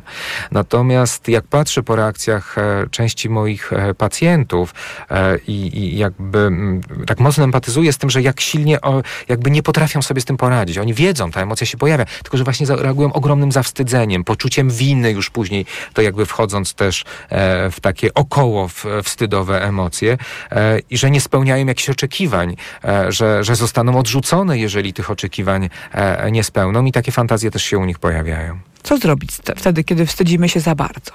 [0.51, 4.73] Natomiast jak patrzę po reakcjach e, części moich e, pacjentów
[5.09, 9.63] e, i, jakby m, tak mocno empatyzuję z tym, że jak silnie o, jakby nie
[9.63, 10.77] potrafią sobie z tym poradzić.
[10.77, 15.29] Oni wiedzą, ta emocja się pojawia, tylko że właśnie reagują ogromnym zawstydzeniem, poczuciem winy już
[15.29, 20.17] później, to jakby wchodząc też e, w takie około w, wstydowe emocje
[20.51, 25.11] e, i że nie spełniają jakichś oczekiwań, e, że, że zostaną odrzuceni odrzucone, jeżeli tych
[25.11, 28.59] oczekiwań e, nie spełną i takie fantazje też się u nich pojawiają.
[28.83, 31.11] Co zrobić wtedy, kiedy wstydzimy się za bardzo?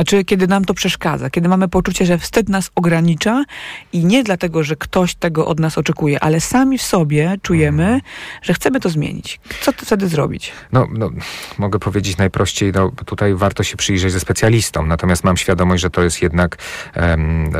[0.00, 3.44] A czy kiedy nam to przeszkadza, kiedy mamy poczucie, że wstyd nas ogranicza
[3.92, 8.00] i nie dlatego, że ktoś tego od nas oczekuje, ale sami w sobie czujemy, mm.
[8.42, 9.40] że chcemy to zmienić.
[9.60, 10.52] Co to wtedy zrobić?
[10.72, 11.10] No, no,
[11.58, 16.02] mogę powiedzieć najprościej, no, tutaj warto się przyjrzeć ze specjalistą, natomiast mam świadomość, że to
[16.02, 16.56] jest jednak
[16.96, 17.52] um,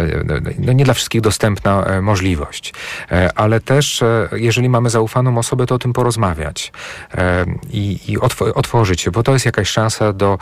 [0.59, 2.74] no, nie dla wszystkich dostępna e, możliwość.
[3.11, 6.72] E, ale też, e, jeżeli mamy zaufaną osobę, to o tym porozmawiać
[7.70, 8.18] i, i
[8.55, 10.38] otworzyć się, bo to jest jakaś szansa do,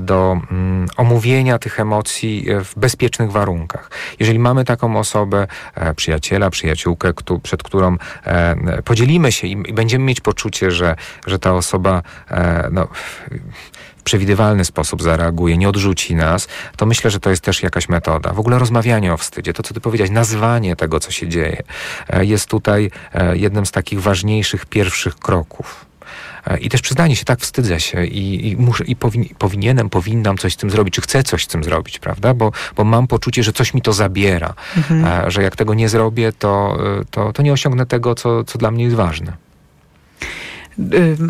[0.00, 3.90] do um, omówienia tych emocji e, w bezpiecznych warunkach.
[4.20, 7.12] Jeżeli mamy taką osobę, e, przyjaciela, przyjaciółkę,
[7.42, 12.02] przed którą e, podzielimy się i będziemy mieć poczucie, że, że ta osoba
[12.72, 12.88] no,
[13.98, 18.32] w przewidywalny sposób zareaguje, nie odrzuci nas, to myślę, że to jest też jakaś metoda.
[18.32, 21.62] W ogóle rozmawianie o wstydzie, to co ty powiedziałeś, nazwanie tego, co się dzieje,
[22.20, 22.90] jest tutaj
[23.32, 25.86] jednym z takich ważniejszych pierwszych kroków.
[26.60, 30.52] I też przyznanie się, tak, wstydzę się i, i, muszę, i powin, powinienem, powinnam coś
[30.52, 32.34] z tym zrobić, czy chcę coś z tym zrobić, prawda?
[32.34, 35.30] Bo, bo mam poczucie, że coś mi to zabiera, mhm.
[35.30, 36.78] że jak tego nie zrobię, to,
[37.10, 39.36] to, to nie osiągnę tego, co, co dla mnie jest ważne.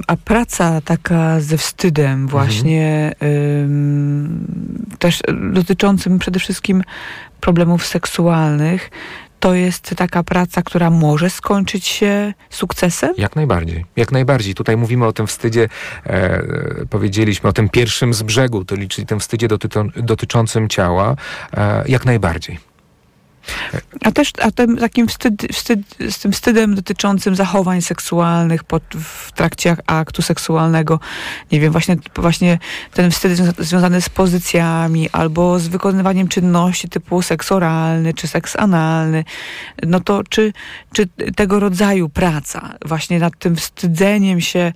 [0.07, 3.15] A praca taka ze wstydem właśnie
[3.63, 4.47] ym,
[4.99, 6.83] też dotyczącym przede wszystkim
[7.41, 8.91] problemów seksualnych,
[9.45, 13.15] to jest taka praca, która może skończyć się sukcesem?
[13.19, 13.85] Jak najbardziej.
[13.97, 14.55] Jak najbardziej.
[14.55, 15.69] Tutaj mówimy o tym wstydzie,
[16.07, 16.43] e,
[16.91, 18.75] powiedzieliśmy o tym pierwszym z brzegu, to
[19.07, 19.49] tym wstydzie
[19.97, 21.17] dotyczącym ciała.
[21.57, 22.74] E, jak najbardziej.
[24.03, 25.81] A też a tym takim wstyd, wstyd,
[26.11, 31.01] z tym wstydem dotyczącym zachowań seksualnych pod, w trakcie aktu seksualnego,
[31.53, 32.59] nie wiem, właśnie, właśnie
[32.93, 38.57] ten wstyd związa- związany z pozycjami albo z wykonywaniem czynności typu seks oralny czy seks
[38.57, 39.25] analny,
[39.83, 40.53] no to czy,
[40.93, 44.73] czy tego rodzaju praca właśnie nad tym wstydzeniem się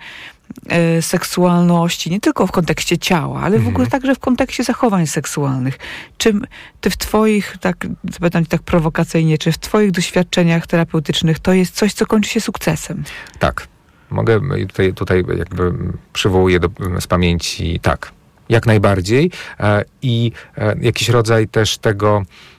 [1.01, 5.78] seksualności, nie tylko w kontekście ciała, ale w ogóle także w kontekście zachowań seksualnych.
[6.18, 6.46] Czym
[6.80, 11.74] ty w twoich, tak zapytam cię tak prowokacyjnie, czy w twoich doświadczeniach terapeutycznych to jest
[11.74, 13.05] coś, co kończy się sukcesem?
[13.38, 13.68] Tak.
[14.11, 15.72] Mogę i tutaj, tutaj jakby
[16.12, 16.68] przywołuję do,
[17.01, 18.12] z pamięci, tak,
[18.49, 19.30] jak najbardziej.
[19.61, 22.58] E, I e, jakiś rodzaj też tego e,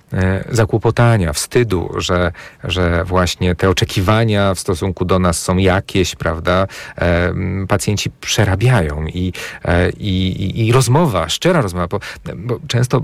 [0.50, 2.32] zakłopotania, wstydu, że,
[2.64, 7.34] że właśnie te oczekiwania w stosunku do nas są jakieś, prawda, e,
[7.68, 9.34] pacjenci przerabiają i,
[9.66, 12.00] e, i, i, i rozmowa, szczera rozmowa, bo,
[12.36, 13.02] bo często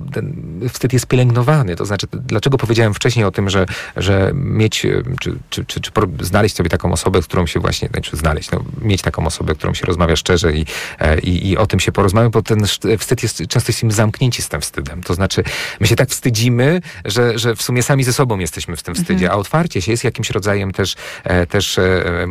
[0.69, 3.65] wstyd jest pielęgnowany, to znaczy, dlaczego powiedziałem wcześniej o tym, że,
[3.97, 7.87] że mieć, e, czy, czy, czy, czy znaleźć sobie taką osobę, z którą się właśnie,
[7.87, 10.65] znaczy znaleźć, no, mieć taką osobę, którą się rozmawia szczerze i,
[10.99, 12.65] e, i, i o tym się porozmawiać, bo ten
[12.97, 15.43] wstyd jest, często jesteśmy zamknięci z tym wstydem, to znaczy,
[15.79, 19.31] my się tak wstydzimy, że, że w sumie sami ze sobą jesteśmy w tym wstydzie,
[19.31, 22.27] a otwarcie się jest jakimś rodzajem też, e, też e, e,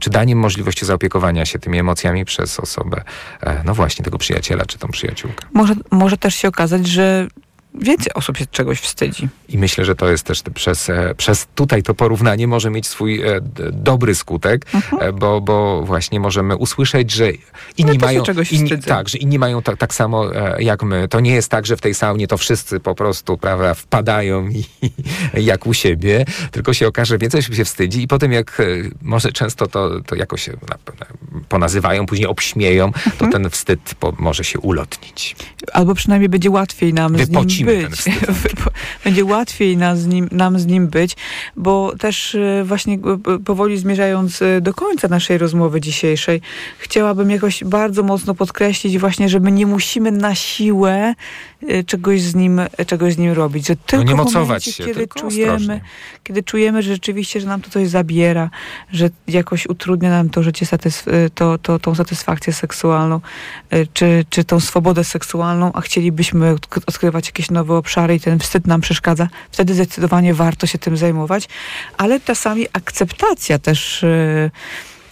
[0.00, 3.02] czy daniem możliwości zaopiekowania się tymi emocjami przez osobę,
[3.64, 5.46] no właśnie, tego przyjaciela czy tą przyjaciółkę.
[5.52, 7.28] Może, może też się okazać, że
[7.74, 9.28] więcej osób się czegoś wstydzi.
[9.48, 13.22] I myślę, że to jest też przez, e, przez tutaj to porównanie może mieć swój
[13.22, 13.40] e,
[13.72, 14.66] dobry skutek,
[15.00, 17.30] e, bo, bo właśnie możemy usłyszeć, że
[17.76, 18.22] inni mają.
[18.22, 18.88] czegoś inni, wstydzę.
[18.88, 20.24] tak, że inni mają tak, tak samo
[20.58, 21.08] jak my.
[21.08, 24.64] To nie jest tak, że w tej saunie to wszyscy po prostu prawda, wpadają i,
[25.50, 28.62] jak u siebie, tylko się okaże, więcej osób się wstydzi i potem jak
[29.02, 30.50] może często to, to jakoś
[31.48, 33.12] ponazywają, później obśmieją, Mhm.
[33.18, 35.36] to ten wstyd po, może się ulotnić.
[35.72, 38.04] Albo przynajmniej będzie łatwiej nam Wypocimy być.
[39.04, 41.16] będzie łatwiej nas z nim, nam z nim być,
[41.56, 46.40] bo też e, właśnie e, powoli zmierzając e, do końca naszej rozmowy dzisiejszej,
[46.78, 51.14] chciałabym jakoś bardzo mocno podkreślić właśnie, że my nie musimy na siłę
[51.86, 53.66] czegoś z nim, czegoś z nim robić.
[53.66, 55.80] Że tylko No nie mocować momencie, się, kiedy czujemy, ostrożnie.
[56.24, 58.50] kiedy czujemy, że rzeczywiście, że nam to coś zabiera,
[58.92, 63.20] że jakoś utrudnia nam to życie, satysf- e, to, to, tą satysfakcję seksualną,
[63.70, 68.38] e, czy, czy tą swobodę seksualną, a chcielibyśmy odk- odkrywać jakieś nowe obszary i ten
[68.38, 71.48] wstyd nam przeszkadza, wtedy zdecydowanie warto się tym zajmować,
[71.98, 74.04] ale czasami akceptacja też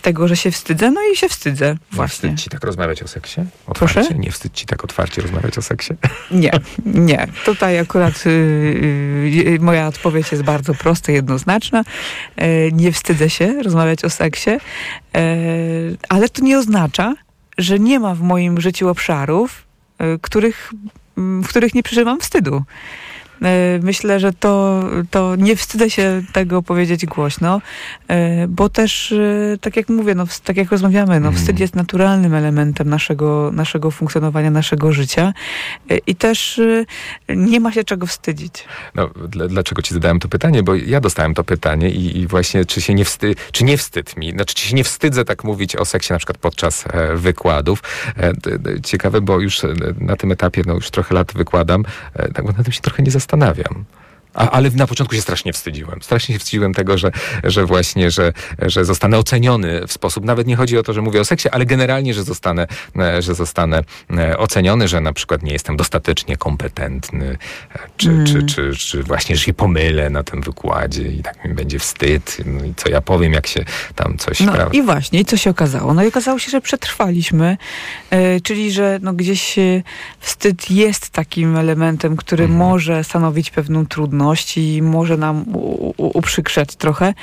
[0.03, 2.29] tego, że się wstydzę, no i się wstydzę Nie właśnie.
[2.29, 3.41] wstyd ci tak rozmawiać o seksie?
[3.75, 4.01] Proszę?
[4.01, 4.19] Otwarcie?
[4.19, 5.95] Nie wstyd ci tak otwarcie rozmawiać o seksie?
[6.31, 6.51] Nie,
[6.85, 7.27] nie.
[7.45, 11.85] Tutaj akurat y, y, moja odpowiedź jest bardzo prosta, jednoznaczna.
[12.37, 14.61] E, nie wstydzę się rozmawiać o seksie, e,
[16.09, 17.15] ale to nie oznacza,
[17.59, 19.65] że nie ma w moim życiu obszarów,
[19.99, 20.73] e, których,
[21.17, 22.63] w których nie przeżywam wstydu.
[23.45, 27.61] E, Myślę, że to, to nie wstydzę się tego powiedzieć głośno,
[28.09, 32.35] e, bo też, e, tak jak mówię, no, tak jak rozmawiamy, no, wstyd jest naturalnym
[32.35, 35.33] elementem naszego, naszego funkcjonowania, naszego życia
[36.07, 36.61] i też
[37.29, 38.65] nie ma się czego wstydzić.
[38.95, 40.63] No, dla, dlaczego ci zadałem to pytanie?
[40.63, 44.17] Bo ja dostałem to pytanie i, i właśnie czy się nie wstyd, czy nie wstyd
[44.17, 46.85] mi, znaczy czy się nie wstydzę tak mówić o seksie na przykład podczas
[47.15, 47.83] wykładów.
[48.83, 49.61] Ciekawe, bo już
[50.01, 51.85] na tym etapie, no już trochę lat wykładam,
[52.35, 53.85] tak bo na tym się trochę nie zastanawiam zastanawiam.
[54.35, 56.03] A, ale na początku się strasznie wstydziłem.
[56.03, 57.11] Strasznie się wstydziłem tego, że,
[57.45, 61.21] że właśnie, że, że zostanę oceniony w sposób, nawet nie chodzi o to, że mówię
[61.21, 62.67] o seksie, ale generalnie, że zostanę,
[62.99, 63.83] e, że zostanę
[64.19, 67.39] e, oceniony, że na przykład nie jestem dostatecznie kompetentny,
[67.75, 68.27] e, czy, Mm.
[68.27, 72.37] czy, czy, czy właśnie, że się pomylę na tym wykładzie i tak mi będzie wstyd,
[72.47, 73.65] no i co ja powiem, jak się
[73.95, 75.95] tam coś, No i właśnie, i co się okazało?
[75.95, 77.57] No i okazało się, że przetrwaliśmy,
[78.11, 79.57] e, czyli że no gdzieś
[80.21, 82.61] wstyd jest takim elementem, który Mhm.
[82.61, 84.22] może stanowić pewną trudność
[84.57, 85.45] i może nam
[85.97, 87.15] uprzykrzać trochę,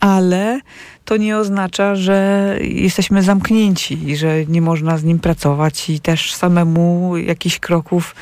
[0.00, 0.60] ale
[1.08, 6.34] to nie oznacza, że jesteśmy zamknięci i że nie można z nim pracować i też
[6.34, 8.14] samemu jakichś kroków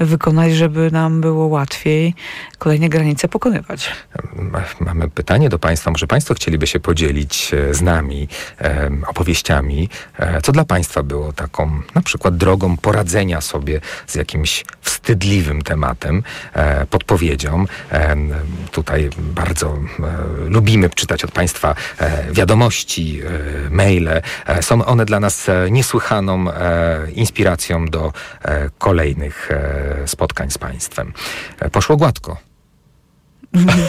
[0.00, 2.14] wykonać, żeby nam było łatwiej
[2.58, 3.90] kolejne granice pokonywać.
[4.36, 5.90] Ma- Mamy pytanie do Państwa.
[5.90, 8.28] Może Państwo chcieliby się podzielić e, z nami
[8.60, 14.64] e, opowieściami, e, co dla Państwa było taką na przykład drogą poradzenia sobie z jakimś
[14.80, 16.22] wstydliwym tematem,
[16.90, 17.64] podpowiedzią.
[18.72, 19.78] Tutaj bardzo
[20.48, 21.74] lubimy czytać od Państwa
[22.30, 23.20] wiadomości,
[23.70, 24.22] maile.
[24.60, 26.46] Są one dla nas niesłychaną
[27.14, 28.12] inspiracją do
[28.78, 29.48] kolejnych
[30.06, 31.12] spotkań z Państwem.
[31.72, 32.36] Poszło gładko.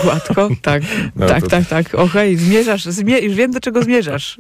[0.04, 0.50] Gładko?
[0.62, 0.84] Tak,
[1.16, 1.50] no tak, to...
[1.50, 1.96] tak, tak.
[1.96, 2.46] Okej, okay.
[2.46, 4.40] zmierzasz, zmie już wiem do czego zmierzasz.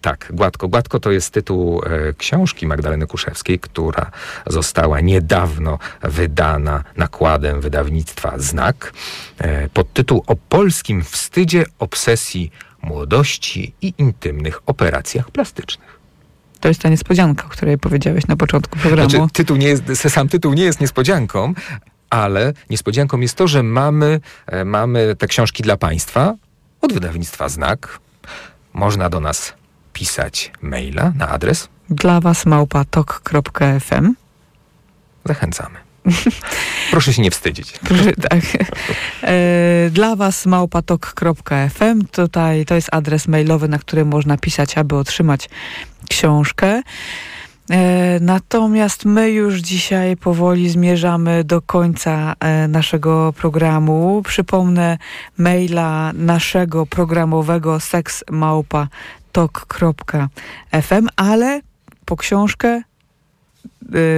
[0.00, 0.68] Tak, Gładko.
[0.68, 4.10] Gładko to jest tytuł e, książki Magdaleny Kuszewskiej, która
[4.46, 8.92] została niedawno wydana nakładem wydawnictwa Znak
[9.38, 12.50] e, pod tytuł O polskim wstydzie, obsesji
[12.82, 16.00] młodości i intymnych operacjach plastycznych.
[16.60, 19.10] To jest ta niespodzianka, o której powiedziałeś na początku programu.
[19.10, 21.54] Znaczy, tytuł nie jest, sam tytuł nie jest niespodzianką,
[22.10, 26.34] ale niespodzianką jest to, że mamy, e, mamy te książki dla Państwa
[26.80, 27.98] od wydawnictwa Znak.
[28.72, 29.59] Można do nas
[30.00, 34.14] pisać maila na adres dla was małpatok.fm.
[35.24, 35.78] Zachęcamy.
[36.90, 37.72] Proszę się nie wstydzić.
[38.28, 38.40] tak.
[39.22, 42.06] E, dla was małpatok.fm.
[42.12, 45.48] Tutaj to jest adres mailowy, na który można pisać, aby otrzymać
[46.08, 46.82] książkę.
[47.70, 54.22] E, natomiast my już dzisiaj powoli zmierzamy do końca e, naszego programu.
[54.26, 54.98] Przypomnę
[55.38, 57.80] maila naszego programowego
[59.32, 61.60] seksmałpa.tok.fm, ale
[62.04, 62.82] po książkę e,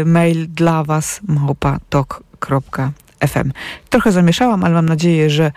[0.05, 2.33] mail dla Was małpa.tok.fm.
[3.91, 5.53] Trochę zamieszałam, ale mam nadzieję, że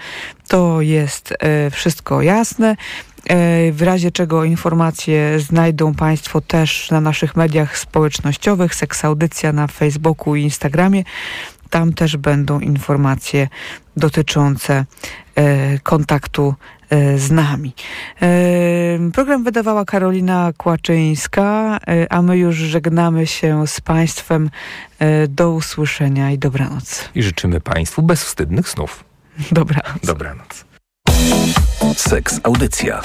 [0.47, 1.33] to jest
[1.71, 2.75] wszystko jasne.
[3.29, 10.35] E, w razie czego informacje znajdą Państwo też na naszych mediach społecznościowych, Seksaudycja na Facebooku
[10.35, 11.03] i Instagramie.
[11.69, 13.47] Tam też będą informacje
[13.97, 14.85] dotyczące
[15.35, 16.55] e, kontaktu
[17.17, 17.73] z nami.
[19.13, 21.77] Program wydawała Karolina Kłaczyńska,
[22.09, 24.49] a my już żegnamy się z Państwem.
[25.29, 27.09] Do usłyszenia i dobranoc.
[27.15, 29.03] I życzymy Państwu bezwstydnych snów.
[29.51, 29.97] Dobranoc.
[30.03, 30.65] Dobranoc.
[31.95, 33.01] Seks Audycja.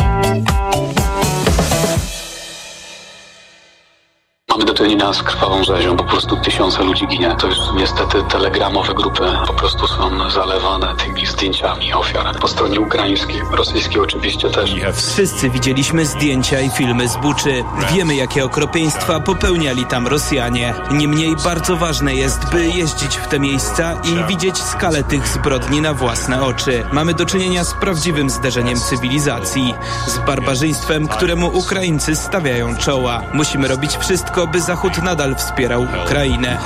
[4.60, 7.36] Mamy do czynienia z krwawą rzezią, po prostu tysiące ludzi ginie.
[7.40, 12.38] To już niestety telegramowe grupy po prostu są zalewane tymi zdjęciami ofiar.
[12.40, 14.74] Po stronie ukraińskiej, rosyjskiej oczywiście też.
[14.94, 17.64] Wszyscy widzieliśmy zdjęcia i filmy z Buczy.
[17.92, 20.74] Wiemy, jakie okropieństwa popełniali tam Rosjanie.
[20.90, 25.94] Niemniej bardzo ważne jest, by jeździć w te miejsca i widzieć skalę tych zbrodni na
[25.94, 26.84] własne oczy.
[26.92, 29.74] Mamy do czynienia z prawdziwym zderzeniem cywilizacji,
[30.06, 33.22] z barbarzyństwem, któremu Ukraińcy stawiają czoła.
[33.34, 36.57] Musimy robić wszystko, by Zachód nadal wspierał Ukrainę.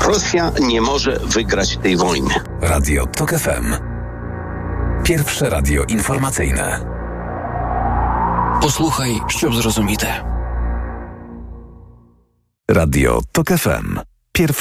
[0.00, 2.34] Rosja nie może wygrać tej wojny.
[2.60, 3.74] Radio TOK FM.
[5.04, 6.80] Pierwsze radio informacyjne.
[8.62, 10.06] Posłuchaj, щоб зрозуміти.
[12.70, 14.00] Radio TOK FM.
[14.32, 14.48] Pierwsze